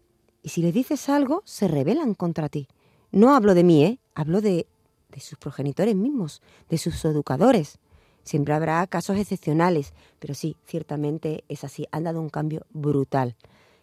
Y 0.47 0.49
si 0.49 0.61
le 0.61 0.71
dices 0.71 1.09
algo, 1.09 1.41
se 1.43 1.67
rebelan 1.67 2.13
contra 2.13 2.47
ti. 2.47 2.69
No 3.11 3.35
hablo 3.35 3.53
de 3.53 3.65
mí, 3.65 3.83
¿eh? 3.83 3.99
Hablo 4.15 4.39
de, 4.39 4.65
de 5.11 5.19
sus 5.19 5.37
progenitores 5.37 5.93
mismos, 5.93 6.41
de 6.69 6.77
sus 6.77 7.03
educadores. 7.03 7.79
Siempre 8.23 8.53
habrá 8.53 8.87
casos 8.87 9.17
excepcionales, 9.17 9.93
pero 10.19 10.33
sí, 10.33 10.55
ciertamente 10.65 11.43
es 11.49 11.65
así. 11.65 11.85
Han 11.91 12.05
dado 12.05 12.21
un 12.21 12.29
cambio 12.29 12.65
brutal. 12.71 13.35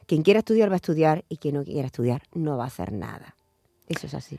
Quien 0.06 0.22
quiera 0.22 0.38
estudiar 0.38 0.70
va 0.70 0.76
a 0.76 0.76
estudiar 0.76 1.26
y 1.28 1.36
quien 1.36 1.56
no 1.56 1.64
quiera 1.64 1.84
estudiar 1.84 2.22
no 2.32 2.56
va 2.56 2.64
a 2.64 2.68
hacer 2.68 2.92
nada. 2.92 3.36
Eso 3.86 4.06
es 4.06 4.14
así. 4.14 4.38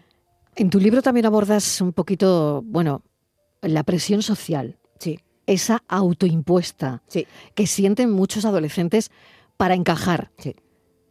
En 0.55 0.71
tu 0.71 0.79
libro 0.79 1.03
también 1.03 1.27
abordas 1.27 1.79
un 1.79 1.93
poquito, 1.93 2.63
bueno, 2.65 3.03
la 3.61 3.83
presión 3.83 4.23
social, 4.23 4.79
Sí, 4.97 5.19
esa 5.45 5.83
autoimpuesta 5.88 7.03
sí, 7.07 7.27
que 7.53 7.67
sienten 7.67 8.09
muchos 8.09 8.45
adolescentes 8.45 9.11
para 9.57 9.75
encajar. 9.75 10.31
sí. 10.39 10.55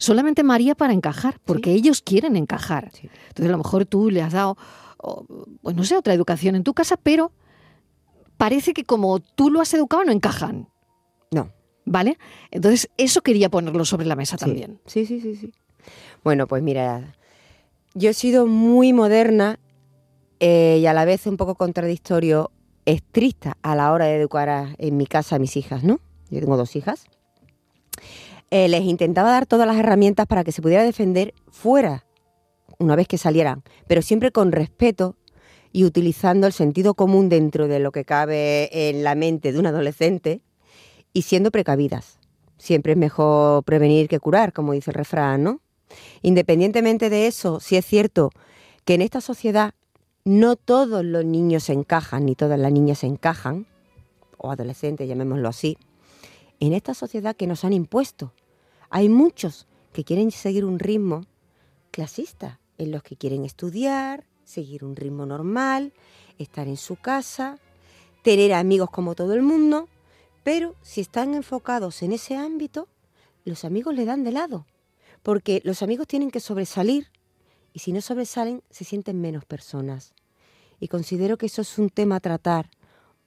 Solamente 0.04 0.42
María 0.42 0.74
para 0.74 0.92
encajar, 0.92 1.40
porque 1.46 1.72
ellos 1.72 2.02
quieren 2.02 2.36
encajar. 2.36 2.90
Sí. 2.92 3.08
Entonces 3.28 3.46
a 3.48 3.52
lo 3.52 3.58
mejor 3.58 3.86
tú 3.86 4.10
le 4.10 4.20
has 4.20 4.34
dado, 4.34 4.56
pues 5.62 5.74
no 5.74 5.82
sé, 5.84 5.96
otra 5.96 6.12
educación 6.12 6.54
en 6.56 6.62
tu 6.62 6.74
casa, 6.74 6.96
pero 6.96 7.32
parece 8.36 8.74
que 8.74 8.84
como 8.84 9.20
tú 9.20 9.50
lo 9.50 9.60
has 9.62 9.72
educado 9.72 10.04
no 10.04 10.12
encajan, 10.12 10.68
No, 11.30 11.50
¿vale? 11.86 12.18
Entonces 12.50 12.90
eso 12.98 13.22
quería 13.22 13.48
ponerlo 13.48 13.84
sobre 13.86 14.04
la 14.06 14.14
mesa 14.14 14.36
Sí. 14.36 14.44
también. 14.44 14.78
Sí, 14.86 15.06
sí, 15.06 15.20
sí, 15.20 15.36
sí. 15.36 15.52
Bueno, 16.22 16.46
pues 16.46 16.62
mira, 16.62 17.14
yo 17.94 18.10
he 18.10 18.14
sido 18.14 18.46
muy 18.46 18.92
moderna 18.92 19.58
eh, 20.40 20.78
y 20.82 20.86
a 20.86 20.92
la 20.92 21.04
vez 21.06 21.26
un 21.26 21.36
poco 21.38 21.54
contradictorio, 21.54 22.50
estricta 22.84 23.56
a 23.62 23.74
la 23.74 23.90
hora 23.92 24.04
de 24.04 24.16
educar 24.16 24.48
a- 24.50 24.74
en 24.76 24.96
mi 24.98 25.06
casa 25.06 25.36
a 25.36 25.38
mis 25.38 25.56
hijas, 25.56 25.82
¿no? 25.82 26.00
Yo 26.28 26.40
tengo 26.40 26.56
dos 26.58 26.76
hijas. 26.76 27.06
Eh, 28.56 28.68
les 28.68 28.84
intentaba 28.84 29.32
dar 29.32 29.46
todas 29.46 29.66
las 29.66 29.76
herramientas 29.76 30.28
para 30.28 30.44
que 30.44 30.52
se 30.52 30.62
pudiera 30.62 30.84
defender 30.84 31.34
fuera, 31.50 32.06
una 32.78 32.94
vez 32.94 33.08
que 33.08 33.18
salieran, 33.18 33.64
pero 33.88 34.00
siempre 34.00 34.30
con 34.30 34.52
respeto 34.52 35.16
y 35.72 35.82
utilizando 35.82 36.46
el 36.46 36.52
sentido 36.52 36.94
común 36.94 37.28
dentro 37.28 37.66
de 37.66 37.80
lo 37.80 37.90
que 37.90 38.04
cabe 38.04 38.90
en 38.90 39.02
la 39.02 39.16
mente 39.16 39.52
de 39.52 39.58
un 39.58 39.66
adolescente 39.66 40.40
y 41.12 41.22
siendo 41.22 41.50
precavidas. 41.50 42.20
Siempre 42.56 42.92
es 42.92 42.96
mejor 42.96 43.64
prevenir 43.64 44.06
que 44.06 44.20
curar, 44.20 44.52
como 44.52 44.72
dice 44.72 44.92
el 44.92 44.94
refrán, 44.94 45.42
¿no? 45.42 45.60
Independientemente 46.22 47.10
de 47.10 47.26
eso, 47.26 47.58
sí 47.58 47.74
es 47.74 47.84
cierto 47.84 48.30
que 48.84 48.94
en 48.94 49.02
esta 49.02 49.20
sociedad 49.20 49.74
no 50.24 50.54
todos 50.54 51.04
los 51.04 51.24
niños 51.24 51.68
encajan, 51.70 52.24
ni 52.24 52.36
todas 52.36 52.60
las 52.60 52.70
niñas 52.70 53.02
encajan, 53.02 53.66
o 54.38 54.52
adolescentes, 54.52 55.08
llamémoslo 55.08 55.48
así, 55.48 55.76
en 56.60 56.72
esta 56.72 56.94
sociedad 56.94 57.34
que 57.34 57.48
nos 57.48 57.64
han 57.64 57.72
impuesto. 57.72 58.32
Hay 58.96 59.08
muchos 59.08 59.66
que 59.92 60.04
quieren 60.04 60.30
seguir 60.30 60.64
un 60.64 60.78
ritmo 60.78 61.22
clasista, 61.90 62.60
en 62.78 62.92
los 62.92 63.02
que 63.02 63.16
quieren 63.16 63.44
estudiar, 63.44 64.24
seguir 64.44 64.84
un 64.84 64.94
ritmo 64.94 65.26
normal, 65.26 65.92
estar 66.38 66.68
en 66.68 66.76
su 66.76 66.94
casa, 66.94 67.58
tener 68.22 68.52
amigos 68.52 68.90
como 68.90 69.16
todo 69.16 69.34
el 69.34 69.42
mundo, 69.42 69.88
pero 70.44 70.76
si 70.80 71.00
están 71.00 71.34
enfocados 71.34 72.04
en 72.04 72.12
ese 72.12 72.36
ámbito, 72.36 72.86
los 73.44 73.64
amigos 73.64 73.96
le 73.96 74.04
dan 74.04 74.22
de 74.22 74.30
lado, 74.30 74.64
porque 75.24 75.60
los 75.64 75.82
amigos 75.82 76.06
tienen 76.06 76.30
que 76.30 76.38
sobresalir 76.38 77.08
y 77.72 77.80
si 77.80 77.92
no 77.92 78.00
sobresalen 78.00 78.62
se 78.70 78.84
sienten 78.84 79.20
menos 79.20 79.44
personas. 79.44 80.14
Y 80.78 80.86
considero 80.86 81.36
que 81.36 81.46
eso 81.46 81.62
es 81.62 81.78
un 81.80 81.90
tema 81.90 82.14
a 82.14 82.20
tratar 82.20 82.70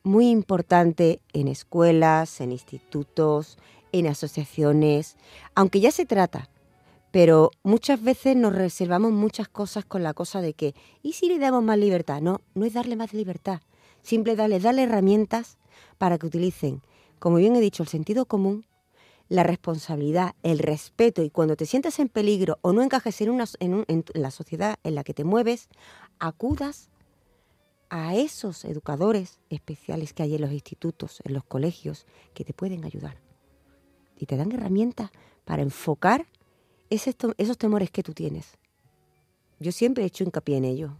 muy 0.03 0.30
importante 0.30 1.19
en 1.34 1.49
escuelas, 1.49 2.39
en 2.39 2.53
institutos, 2.53 3.58
en 4.00 4.08
asociaciones, 4.08 5.18
aunque 5.56 5.80
ya 5.80 5.92
se 5.92 6.06
trata, 6.06 6.50
pero 7.12 7.52
muchas 7.64 8.02
veces 8.02 8.36
nos 8.36 8.54
reservamos 8.54 9.12
muchas 9.12 9.48
cosas 9.48 9.86
con 9.86 10.04
la 10.04 10.14
cosa 10.14 10.42
de 10.42 10.54
que, 10.54 10.76
¿y 11.02 11.14
si 11.14 11.28
le 11.28 11.40
damos 11.40 11.64
más 11.64 11.78
libertad? 11.78 12.22
No, 12.22 12.42
no 12.54 12.66
es 12.66 12.74
darle 12.74 12.96
más 12.96 13.14
libertad, 13.14 13.62
simple 14.02 14.36
darle, 14.36 14.60
darle 14.60 14.84
herramientas 14.84 15.58
para 15.98 16.18
que 16.18 16.28
utilicen, 16.28 16.82
como 17.20 17.38
bien 17.38 17.56
he 17.56 17.62
dicho, 17.62 17.84
el 17.84 17.90
sentido 17.90 18.26
común, 18.26 18.66
la 19.30 19.44
responsabilidad, 19.44 20.36
el 20.44 20.60
respeto 20.60 21.22
y 21.22 21.30
cuando 21.30 21.56
te 21.56 21.66
sientas 21.66 22.00
en 22.00 22.08
peligro 22.08 22.60
o 22.62 22.72
no 22.72 22.82
encajes 22.82 23.20
en, 23.22 23.30
una, 23.30 23.46
en, 23.60 23.84
en 23.88 24.04
la 24.14 24.32
sociedad 24.32 24.78
en 24.84 24.96
la 24.96 25.04
que 25.04 25.14
te 25.14 25.24
mueves, 25.24 25.70
acudas 26.20 26.90
a 27.90 28.16
esos 28.16 28.66
educadores 28.66 29.40
especiales 29.50 30.14
que 30.14 30.24
hay 30.24 30.36
en 30.36 30.42
los 30.42 30.52
institutos, 30.52 31.22
en 31.24 31.34
los 31.34 31.44
colegios, 31.44 32.06
que 32.34 32.44
te 32.44 32.54
pueden 32.54 32.86
ayudar. 32.86 33.27
Y 34.17 34.25
te 34.25 34.38
dan 34.38 34.51
herramientas 34.51 35.12
para 35.45 35.62
enfocar 35.62 36.25
esos 36.89 37.58
temores 37.58 37.91
que 37.91 38.03
tú 38.03 38.13
tienes. 38.13 38.47
Yo 39.60 39.71
siempre 39.71 40.03
he 40.03 40.08
hecho 40.08 40.23
hincapié 40.23 40.58
en 40.58 40.65
ello. 40.65 40.97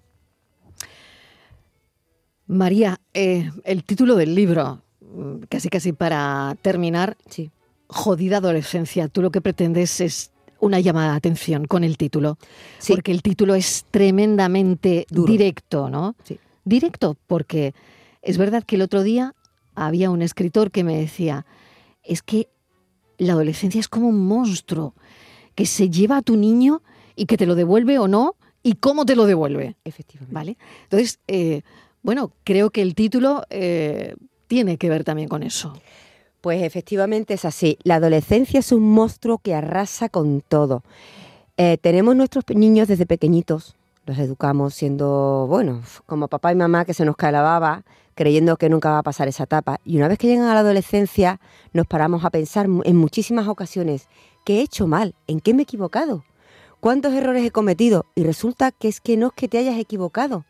María, 2.48 3.00
eh, 3.14 3.52
el 3.64 3.84
título 3.84 4.16
del 4.16 4.34
libro, 4.34 4.82
mm, 5.02 5.44
casi 5.50 5.70
casi 5.70 5.94
para 5.94 6.56
terminar, 6.62 7.18
Sí. 7.30 7.52
Jodida 7.90 8.38
adolescencia. 8.38 9.08
Tú 9.08 9.22
lo 9.22 9.32
que 9.32 9.40
pretendes 9.40 10.02
es 10.02 10.32
una 10.60 10.80
llamada 10.82 11.12
de 11.12 11.18
atención 11.18 11.66
con 11.66 11.86
el 11.86 11.98
título, 11.98 12.38
Sí. 12.80 12.92
porque 12.94 13.12
el 13.14 13.22
título 13.22 13.56
es 13.56 13.86
tremendamente 13.92 15.06
Duro. 15.10 15.32
directo, 15.32 15.90
¿no? 15.90 16.16
Sí. 16.26 16.38
Directo, 16.66 17.16
porque 17.28 17.74
es 18.22 18.38
verdad 18.38 18.64
que 18.64 18.76
el 18.76 18.82
otro 18.82 19.04
día 19.04 19.36
había 19.76 20.10
un 20.10 20.22
escritor 20.22 20.72
que 20.72 20.84
me 20.84 20.98
decía, 20.98 21.46
es 22.04 22.22
que 22.22 22.50
la 23.18 23.34
adolescencia 23.34 23.80
es 23.80 23.88
como 23.88 24.08
un 24.10 24.28
monstruo 24.28 24.94
que 25.56 25.66
se 25.66 25.90
lleva 25.90 26.18
a 26.18 26.22
tu 26.22 26.38
niño 26.38 26.82
y 27.16 27.26
que 27.26 27.38
te 27.38 27.46
lo 27.46 27.56
devuelve 27.56 27.98
o 27.98 28.08
no, 28.08 28.36
y 28.64 28.74
cómo 28.74 29.06
te 29.06 29.16
lo 29.16 29.26
devuelve. 29.26 29.76
Efectivamente. 29.86 30.34
¿Vale? 30.34 30.58
Entonces, 30.84 31.20
eh, 31.28 31.62
bueno, 32.04 32.32
creo 32.44 32.70
que 32.70 32.82
el 32.82 32.96
título 32.96 33.44
eh, 33.50 34.16
tiene 34.48 34.78
que 34.78 34.90
ver 34.90 35.04
también 35.04 35.30
con 35.30 35.42
eso. 35.42 35.74
Pues 36.42 36.62
efectivamente 36.64 37.34
es 37.34 37.46
así. 37.46 37.78
La 37.84 37.96
adolescencia 37.96 38.60
es 38.60 38.72
un 38.72 38.92
monstruo 38.92 39.40
que 39.40 39.56
arrasa 39.56 40.10
con 40.10 40.42
todo. 40.42 40.84
Eh, 41.58 41.78
tenemos 41.82 42.16
nuestros 42.16 42.44
niños 42.50 42.88
desde 42.88 43.06
pequeñitos, 43.06 43.76
los 44.06 44.20
educamos 44.20 44.76
siendo, 44.76 45.48
bueno, 45.50 45.82
como 46.06 46.28
papá 46.28 46.52
y 46.52 46.56
mamá 46.56 46.86
que 46.86 46.94
se 46.94 47.04
nos 47.04 47.16
cae 47.16 47.32
la 47.32 47.42
baba, 47.42 47.84
creyendo 48.18 48.58
que 48.58 48.68
nunca 48.68 48.92
va 48.92 48.98
a 48.98 49.04
pasar 49.04 49.30
esa 49.30 49.44
etapa. 49.44 49.80
Y 49.86 49.96
una 49.98 50.10
vez 50.10 50.18
que 50.18 50.28
llegan 50.28 50.48
a 50.48 50.54
la 50.56 50.60
adolescencia, 50.62 51.40
nos 51.72 51.88
paramos 51.88 52.26
a 52.26 52.30
pensar 52.32 52.66
en 52.84 52.98
muchísimas 52.98 53.48
ocasiones, 53.48 54.10
¿qué 54.44 54.58
he 54.58 54.62
hecho 54.64 54.88
mal? 54.88 55.16
¿En 55.28 55.40
qué 55.40 55.54
me 55.54 55.62
he 55.62 55.64
equivocado? 55.64 56.26
¿Cuántos 56.82 57.14
errores 57.14 57.46
he 57.46 57.52
cometido? 57.52 58.06
Y 58.16 58.24
resulta 58.24 58.72
que 58.72 58.88
es 58.88 59.00
que 59.00 59.16
no 59.16 59.28
es 59.28 59.34
que 59.34 59.48
te 59.48 59.60
hayas 59.60 59.78
equivocado, 59.78 60.46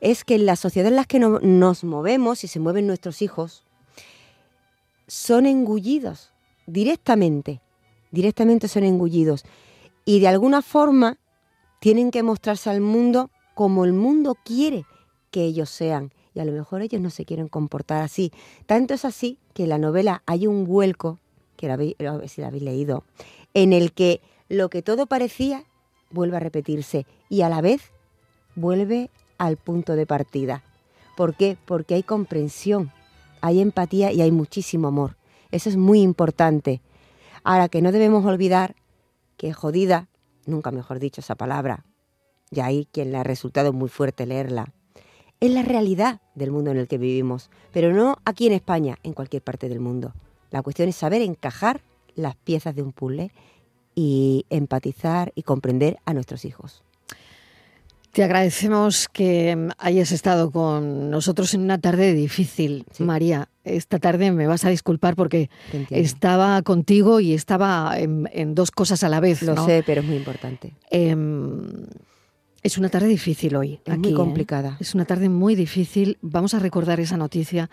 es 0.00 0.22
que 0.24 0.34
en 0.34 0.46
la 0.46 0.54
sociedad 0.56 0.88
en 0.90 0.96
la 0.96 1.04
que 1.04 1.18
no- 1.18 1.40
nos 1.40 1.82
movemos 1.82 2.44
y 2.44 2.48
se 2.48 2.60
mueven 2.60 2.86
nuestros 2.86 3.22
hijos, 3.22 3.64
son 5.06 5.46
engullidos 5.46 6.32
directamente, 6.66 7.60
directamente 8.10 8.68
son 8.68 8.84
engullidos 8.84 9.44
y 10.04 10.20
de 10.20 10.28
alguna 10.28 10.62
forma 10.62 11.18
tienen 11.80 12.10
que 12.10 12.22
mostrarse 12.22 12.70
al 12.70 12.80
mundo 12.80 13.30
como 13.54 13.84
el 13.84 13.92
mundo 13.92 14.36
quiere 14.44 14.84
que 15.30 15.42
ellos 15.42 15.70
sean 15.70 16.12
y 16.34 16.40
a 16.40 16.44
lo 16.44 16.52
mejor 16.52 16.82
ellos 16.82 17.00
no 17.00 17.10
se 17.10 17.24
quieren 17.24 17.48
comportar 17.48 18.02
así. 18.02 18.32
Tanto 18.66 18.94
es 18.94 19.04
así 19.04 19.38
que 19.54 19.64
en 19.64 19.68
la 19.70 19.78
novela 19.78 20.22
hay 20.26 20.46
un 20.46 20.64
vuelco, 20.64 21.18
que 21.56 21.66
lo 21.66 21.74
habéis, 21.74 21.96
ver 21.98 22.28
si 22.28 22.40
lo 22.40 22.46
habéis 22.46 22.62
leído, 22.62 23.04
en 23.54 23.72
el 23.72 23.92
que 23.92 24.20
lo 24.48 24.70
que 24.70 24.82
todo 24.82 25.06
parecía 25.06 25.64
vuelve 26.10 26.36
a 26.36 26.40
repetirse 26.40 27.06
y 27.28 27.42
a 27.42 27.48
la 27.48 27.60
vez 27.60 27.92
vuelve 28.54 29.10
al 29.38 29.56
punto 29.56 29.96
de 29.96 30.06
partida. 30.06 30.62
¿Por 31.16 31.34
qué? 31.34 31.56
Porque 31.66 31.94
hay 31.94 32.02
comprensión, 32.02 32.92
hay 33.40 33.60
empatía 33.60 34.12
y 34.12 34.22
hay 34.22 34.30
muchísimo 34.30 34.88
amor. 34.88 35.16
Eso 35.50 35.68
es 35.68 35.76
muy 35.76 36.00
importante. 36.00 36.80
Ahora 37.44 37.68
que 37.68 37.82
no 37.82 37.92
debemos 37.92 38.24
olvidar 38.24 38.76
que 39.36 39.52
jodida, 39.52 40.08
nunca 40.46 40.70
mejor 40.70 40.98
dicho 40.98 41.20
esa 41.20 41.34
palabra, 41.34 41.84
y 42.50 42.60
ahí 42.60 42.86
quien 42.92 43.12
le 43.12 43.18
ha 43.18 43.24
resultado 43.24 43.72
muy 43.72 43.88
fuerte 43.88 44.26
leerla, 44.26 44.72
es 45.42 45.50
la 45.50 45.62
realidad 45.62 46.20
del 46.36 46.52
mundo 46.52 46.70
en 46.70 46.76
el 46.76 46.86
que 46.86 46.98
vivimos, 46.98 47.50
pero 47.72 47.92
no 47.92 48.16
aquí 48.24 48.46
en 48.46 48.52
España, 48.52 48.96
en 49.02 49.12
cualquier 49.12 49.42
parte 49.42 49.68
del 49.68 49.80
mundo. 49.80 50.14
La 50.52 50.62
cuestión 50.62 50.88
es 50.88 50.94
saber 50.94 51.20
encajar 51.20 51.80
las 52.14 52.36
piezas 52.36 52.76
de 52.76 52.82
un 52.82 52.92
puzzle 52.92 53.32
y 53.96 54.46
empatizar 54.50 55.32
y 55.34 55.42
comprender 55.42 55.98
a 56.04 56.14
nuestros 56.14 56.44
hijos. 56.44 56.84
Te 58.12 58.22
agradecemos 58.22 59.08
que 59.08 59.68
hayas 59.78 60.12
estado 60.12 60.52
con 60.52 61.10
nosotros 61.10 61.54
en 61.54 61.62
una 61.62 61.78
tarde 61.78 62.12
difícil, 62.12 62.84
Sí. 62.92 63.02
María. 63.02 63.48
Esta 63.64 63.98
tarde 63.98 64.30
me 64.30 64.46
vas 64.46 64.64
a 64.64 64.68
disculpar 64.68 65.16
porque 65.16 65.50
estaba 65.90 66.62
contigo 66.62 67.18
y 67.20 67.32
estaba 67.32 67.98
en, 67.98 68.28
en 68.32 68.54
dos 68.54 68.70
cosas 68.70 69.02
a 69.02 69.08
la 69.08 69.18
vez. 69.18 69.42
Lo 69.42 69.54
¿no? 69.54 69.66
sé, 69.66 69.82
pero 69.84 70.02
es 70.02 70.06
muy 70.06 70.16
importante. 70.16 70.74
Em, 70.90 71.86
es 72.62 72.78
una 72.78 72.88
tarde 72.88 73.08
difícil 73.08 73.56
hoy. 73.56 73.80
Es 73.84 73.92
aquí, 73.92 74.00
muy 74.00 74.12
¿eh? 74.12 74.14
complicada. 74.14 74.76
Es 74.80 74.94
una 74.94 75.04
tarde 75.04 75.28
muy 75.28 75.54
difícil. 75.54 76.18
Vamos 76.22 76.54
a 76.54 76.58
recordar 76.58 77.00
esa 77.00 77.16
noticia 77.16 77.70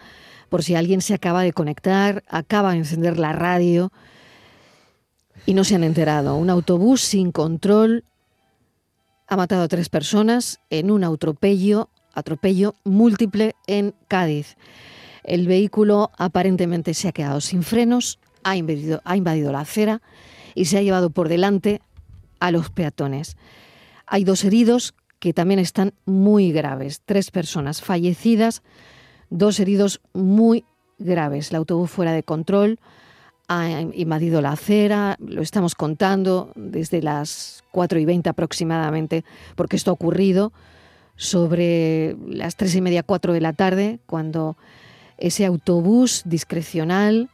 por 0.49 0.63
si 0.63 0.75
alguien 0.75 1.01
se 1.01 1.13
acaba 1.13 1.43
de 1.43 1.53
conectar, 1.53 2.23
acaba 2.27 2.71
de 2.71 2.79
encender 2.79 3.19
la 3.19 3.33
radio 3.33 3.91
y 5.45 5.53
no 5.53 5.63
se 5.63 5.75
han 5.75 5.83
enterado. 5.83 6.35
Un 6.35 6.49
autobús 6.49 7.01
sin 7.01 7.31
control 7.31 8.03
ha 9.27 9.37
matado 9.37 9.63
a 9.63 9.67
tres 9.67 9.89
personas 9.89 10.59
en 10.71 10.89
un 10.89 11.03
atropello, 11.03 11.89
atropello 12.13 12.73
múltiple 12.83 13.55
en 13.67 13.93
Cádiz. 14.07 14.57
El 15.23 15.45
vehículo 15.45 16.09
aparentemente 16.17 16.95
se 16.95 17.07
ha 17.07 17.11
quedado 17.11 17.41
sin 17.41 17.61
frenos, 17.61 18.17
ha 18.43 18.55
invadido, 18.55 19.01
ha 19.05 19.15
invadido 19.15 19.51
la 19.51 19.59
acera 19.59 20.01
y 20.55 20.65
se 20.65 20.79
ha 20.79 20.81
llevado 20.81 21.11
por 21.11 21.29
delante 21.29 21.81
a 22.39 22.49
los 22.49 22.71
peatones. 22.71 23.37
Hay 24.11 24.23
dos 24.23 24.43
heridos 24.43 24.95
que 25.19 25.33
también 25.33 25.59
están 25.59 25.93
muy 26.05 26.51
graves, 26.51 27.01
tres 27.05 27.29
personas 27.29 27.81
fallecidas, 27.81 28.63
dos 29.29 29.59
heridos 29.59 30.01
muy 30.13 30.65
graves. 30.97 31.51
El 31.51 31.57
autobús 31.57 31.91
fuera 31.91 32.11
de 32.11 32.23
control 32.23 32.79
ha 33.47 33.81
invadido 33.93 34.41
la 34.41 34.53
acera, 34.53 35.15
lo 35.19 35.43
estamos 35.43 35.75
contando 35.75 36.51
desde 36.55 37.03
las 37.03 37.63
4 37.71 37.99
y 37.99 38.05
20 38.05 38.29
aproximadamente, 38.29 39.23
porque 39.55 39.75
esto 39.75 39.91
ha 39.91 39.93
ocurrido 39.93 40.53
sobre 41.15 42.15
las 42.27 42.55
tres 42.55 42.73
y 42.75 42.81
media, 42.81 43.03
cuatro 43.03 43.33
de 43.33 43.41
la 43.41 43.53
tarde, 43.53 43.99
cuando 44.07 44.57
ese 45.17 45.45
autobús 45.45 46.23
discrecional 46.25 47.29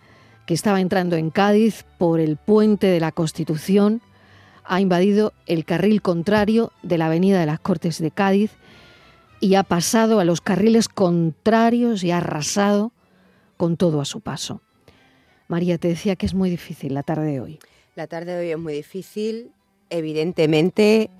que 0.45 0.53
estaba 0.53 0.81
entrando 0.81 1.15
en 1.15 1.29
Cádiz 1.29 1.85
por 1.97 2.19
el 2.19 2.35
puente 2.35 2.87
de 2.87 2.99
la 2.99 3.11
Constitución 3.11 4.01
ha 4.67 4.81
invadido 4.81 5.33
el 5.45 5.65
carril 5.65 6.01
contrario 6.01 6.71
de 6.83 6.97
la 6.97 7.07
Avenida 7.07 7.39
de 7.39 7.45
las 7.45 7.59
Cortes 7.59 7.99
de 7.99 8.11
Cádiz 8.11 8.51
y 9.39 9.55
ha 9.55 9.63
pasado 9.63 10.19
a 10.19 10.25
los 10.25 10.41
carriles 10.41 10.89
contrarios 10.89 12.03
y 12.03 12.11
ha 12.11 12.17
arrasado 12.17 12.91
con 13.57 13.77
todo 13.77 14.01
a 14.01 14.05
su 14.05 14.21
paso. 14.21 14.61
María, 15.47 15.77
te 15.77 15.87
decía 15.87 16.15
que 16.15 16.25
es 16.25 16.33
muy 16.33 16.49
difícil 16.49 16.93
la 16.93 17.03
tarde 17.03 17.31
de 17.31 17.39
hoy. 17.39 17.59
La 17.95 18.07
tarde 18.07 18.33
de 18.33 18.39
hoy 18.39 18.51
es 18.51 18.57
muy 18.57 18.73
difícil. 18.73 19.51
Evidentemente 19.89 21.11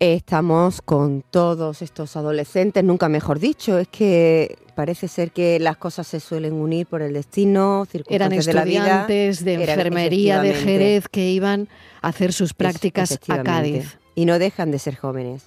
estamos 0.00 0.80
con 0.82 1.22
todos 1.28 1.82
estos 1.82 2.16
adolescentes, 2.16 2.84
nunca 2.84 3.08
mejor 3.08 3.38
dicho. 3.38 3.78
Es 3.78 3.88
que 3.88 4.56
parece 4.74 5.08
ser 5.08 5.32
que 5.32 5.58
las 5.58 5.76
cosas 5.76 6.06
se 6.06 6.20
suelen 6.20 6.52
unir 6.54 6.86
por 6.86 7.02
el 7.02 7.12
destino, 7.12 7.86
Eran 8.08 8.30
circunstancias 8.30 8.46
de 8.46 8.52
la 8.52 8.64
vida. 8.64 8.78
estudiantes 9.00 9.44
de 9.44 9.54
Eran- 9.54 9.68
enfermería 9.70 10.40
de. 10.42 10.54
Jerez 10.54 11.08
que 11.08 11.30
iban 11.30 11.68
a 12.02 12.08
hacer 12.08 12.32
sus 12.32 12.54
prácticas 12.54 13.18
a. 13.28 13.42
Cádiz. 13.42 13.98
Y 14.14 14.24
no 14.24 14.38
dejan 14.38 14.70
de 14.70 14.78
ser 14.78 14.96
jóvenes. 14.96 15.46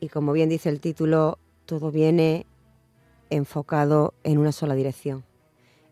Y 0.00 0.08
como 0.08 0.32
bien 0.32 0.48
dice 0.48 0.68
el 0.68 0.80
título, 0.80 1.38
todo 1.66 1.90
viene 1.90 2.46
enfocado 3.30 4.14
en 4.22 4.38
una 4.38 4.52
sola 4.52 4.74
dirección, 4.74 5.24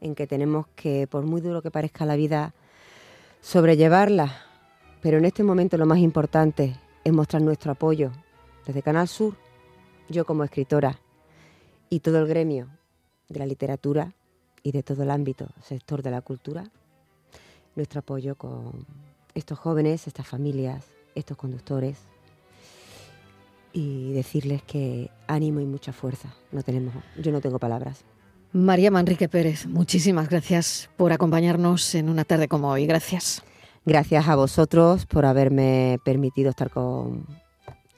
en 0.00 0.14
que 0.14 0.26
tenemos 0.26 0.66
que, 0.76 1.06
por 1.06 1.24
muy 1.24 1.40
duro 1.40 1.62
que 1.62 1.70
parezca 1.70 2.04
la 2.04 2.14
vida, 2.16 2.54
sobrellevarla. 3.40 4.36
Pero 5.00 5.18
en 5.18 5.24
este 5.24 5.42
momento 5.42 5.76
lo 5.78 5.86
más 5.86 5.98
importante 5.98 6.76
es 7.04 7.12
mostrar 7.12 7.42
nuestro 7.42 7.72
apoyo 7.72 8.12
desde 8.66 8.82
Canal 8.82 9.08
Sur, 9.08 9.36
yo 10.08 10.24
como 10.24 10.44
escritora 10.44 10.98
y 11.90 12.00
todo 12.00 12.18
el 12.18 12.26
gremio 12.26 12.68
de 13.28 13.38
la 13.38 13.46
literatura 13.46 14.12
y 14.62 14.72
de 14.72 14.82
todo 14.82 15.02
el 15.02 15.10
ámbito, 15.10 15.48
sector 15.62 16.02
de 16.02 16.10
la 16.10 16.20
cultura, 16.20 16.64
nuestro 17.74 18.00
apoyo 18.00 18.36
con 18.36 18.86
estos 19.34 19.58
jóvenes, 19.58 20.06
estas 20.06 20.26
familias, 20.26 20.84
estos 21.14 21.36
conductores 21.36 21.98
y 23.72 24.12
decirles 24.12 24.62
que 24.62 25.10
ánimo 25.26 25.60
y 25.60 25.66
mucha 25.66 25.92
fuerza. 25.92 26.34
No 26.52 26.62
tenemos, 26.62 26.94
yo 27.20 27.32
no 27.32 27.40
tengo 27.40 27.58
palabras. 27.58 28.04
María 28.52 28.90
Manrique 28.90 29.28
Pérez, 29.28 29.66
muchísimas 29.66 30.28
gracias 30.28 30.90
por 30.96 31.12
acompañarnos 31.12 31.94
en 31.94 32.10
una 32.10 32.24
tarde 32.24 32.48
como 32.48 32.68
hoy. 32.68 32.86
Gracias. 32.86 33.42
Gracias 33.84 34.28
a 34.28 34.36
vosotros 34.36 35.06
por 35.06 35.26
haberme 35.26 35.98
permitido 36.04 36.50
estar 36.50 36.70
con, 36.70 37.26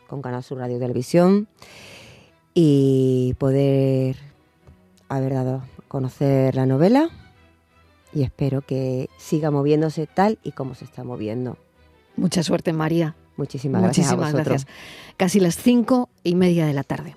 con 0.08 0.22
Canal 0.22 0.42
Sur 0.42 0.58
Radio 0.58 0.76
y 0.76 0.80
Televisión 0.80 1.48
y 2.54 3.34
poder 3.38 4.16
haber 5.08 5.34
dado 5.34 5.56
a 5.56 5.64
conocer 5.88 6.54
la 6.54 6.66
novela 6.66 7.10
y 8.14 8.22
espero 8.22 8.62
que 8.62 9.10
siga 9.18 9.50
moviéndose 9.50 10.06
tal 10.06 10.38
y 10.42 10.52
como 10.52 10.74
se 10.74 10.84
está 10.84 11.04
moviendo. 11.04 11.58
Mucha 12.16 12.42
suerte, 12.42 12.72
María. 12.72 13.16
Muchísimas 13.36 13.82
gracias 13.82 14.06
a 14.06 14.16
Muchísimas 14.16 14.32
vosotros. 14.32 14.64
gracias. 14.64 15.14
Casi 15.16 15.40
las 15.40 15.56
cinco 15.56 16.08
y 16.22 16.36
media 16.36 16.64
de 16.66 16.72
la 16.72 16.84
tarde. 16.84 17.16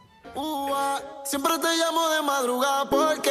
Siempre 1.24 1.52
te 1.60 1.68
llamo 1.68 2.08
de 2.08 2.22
madrugada 2.22 2.90
porque 2.90 3.30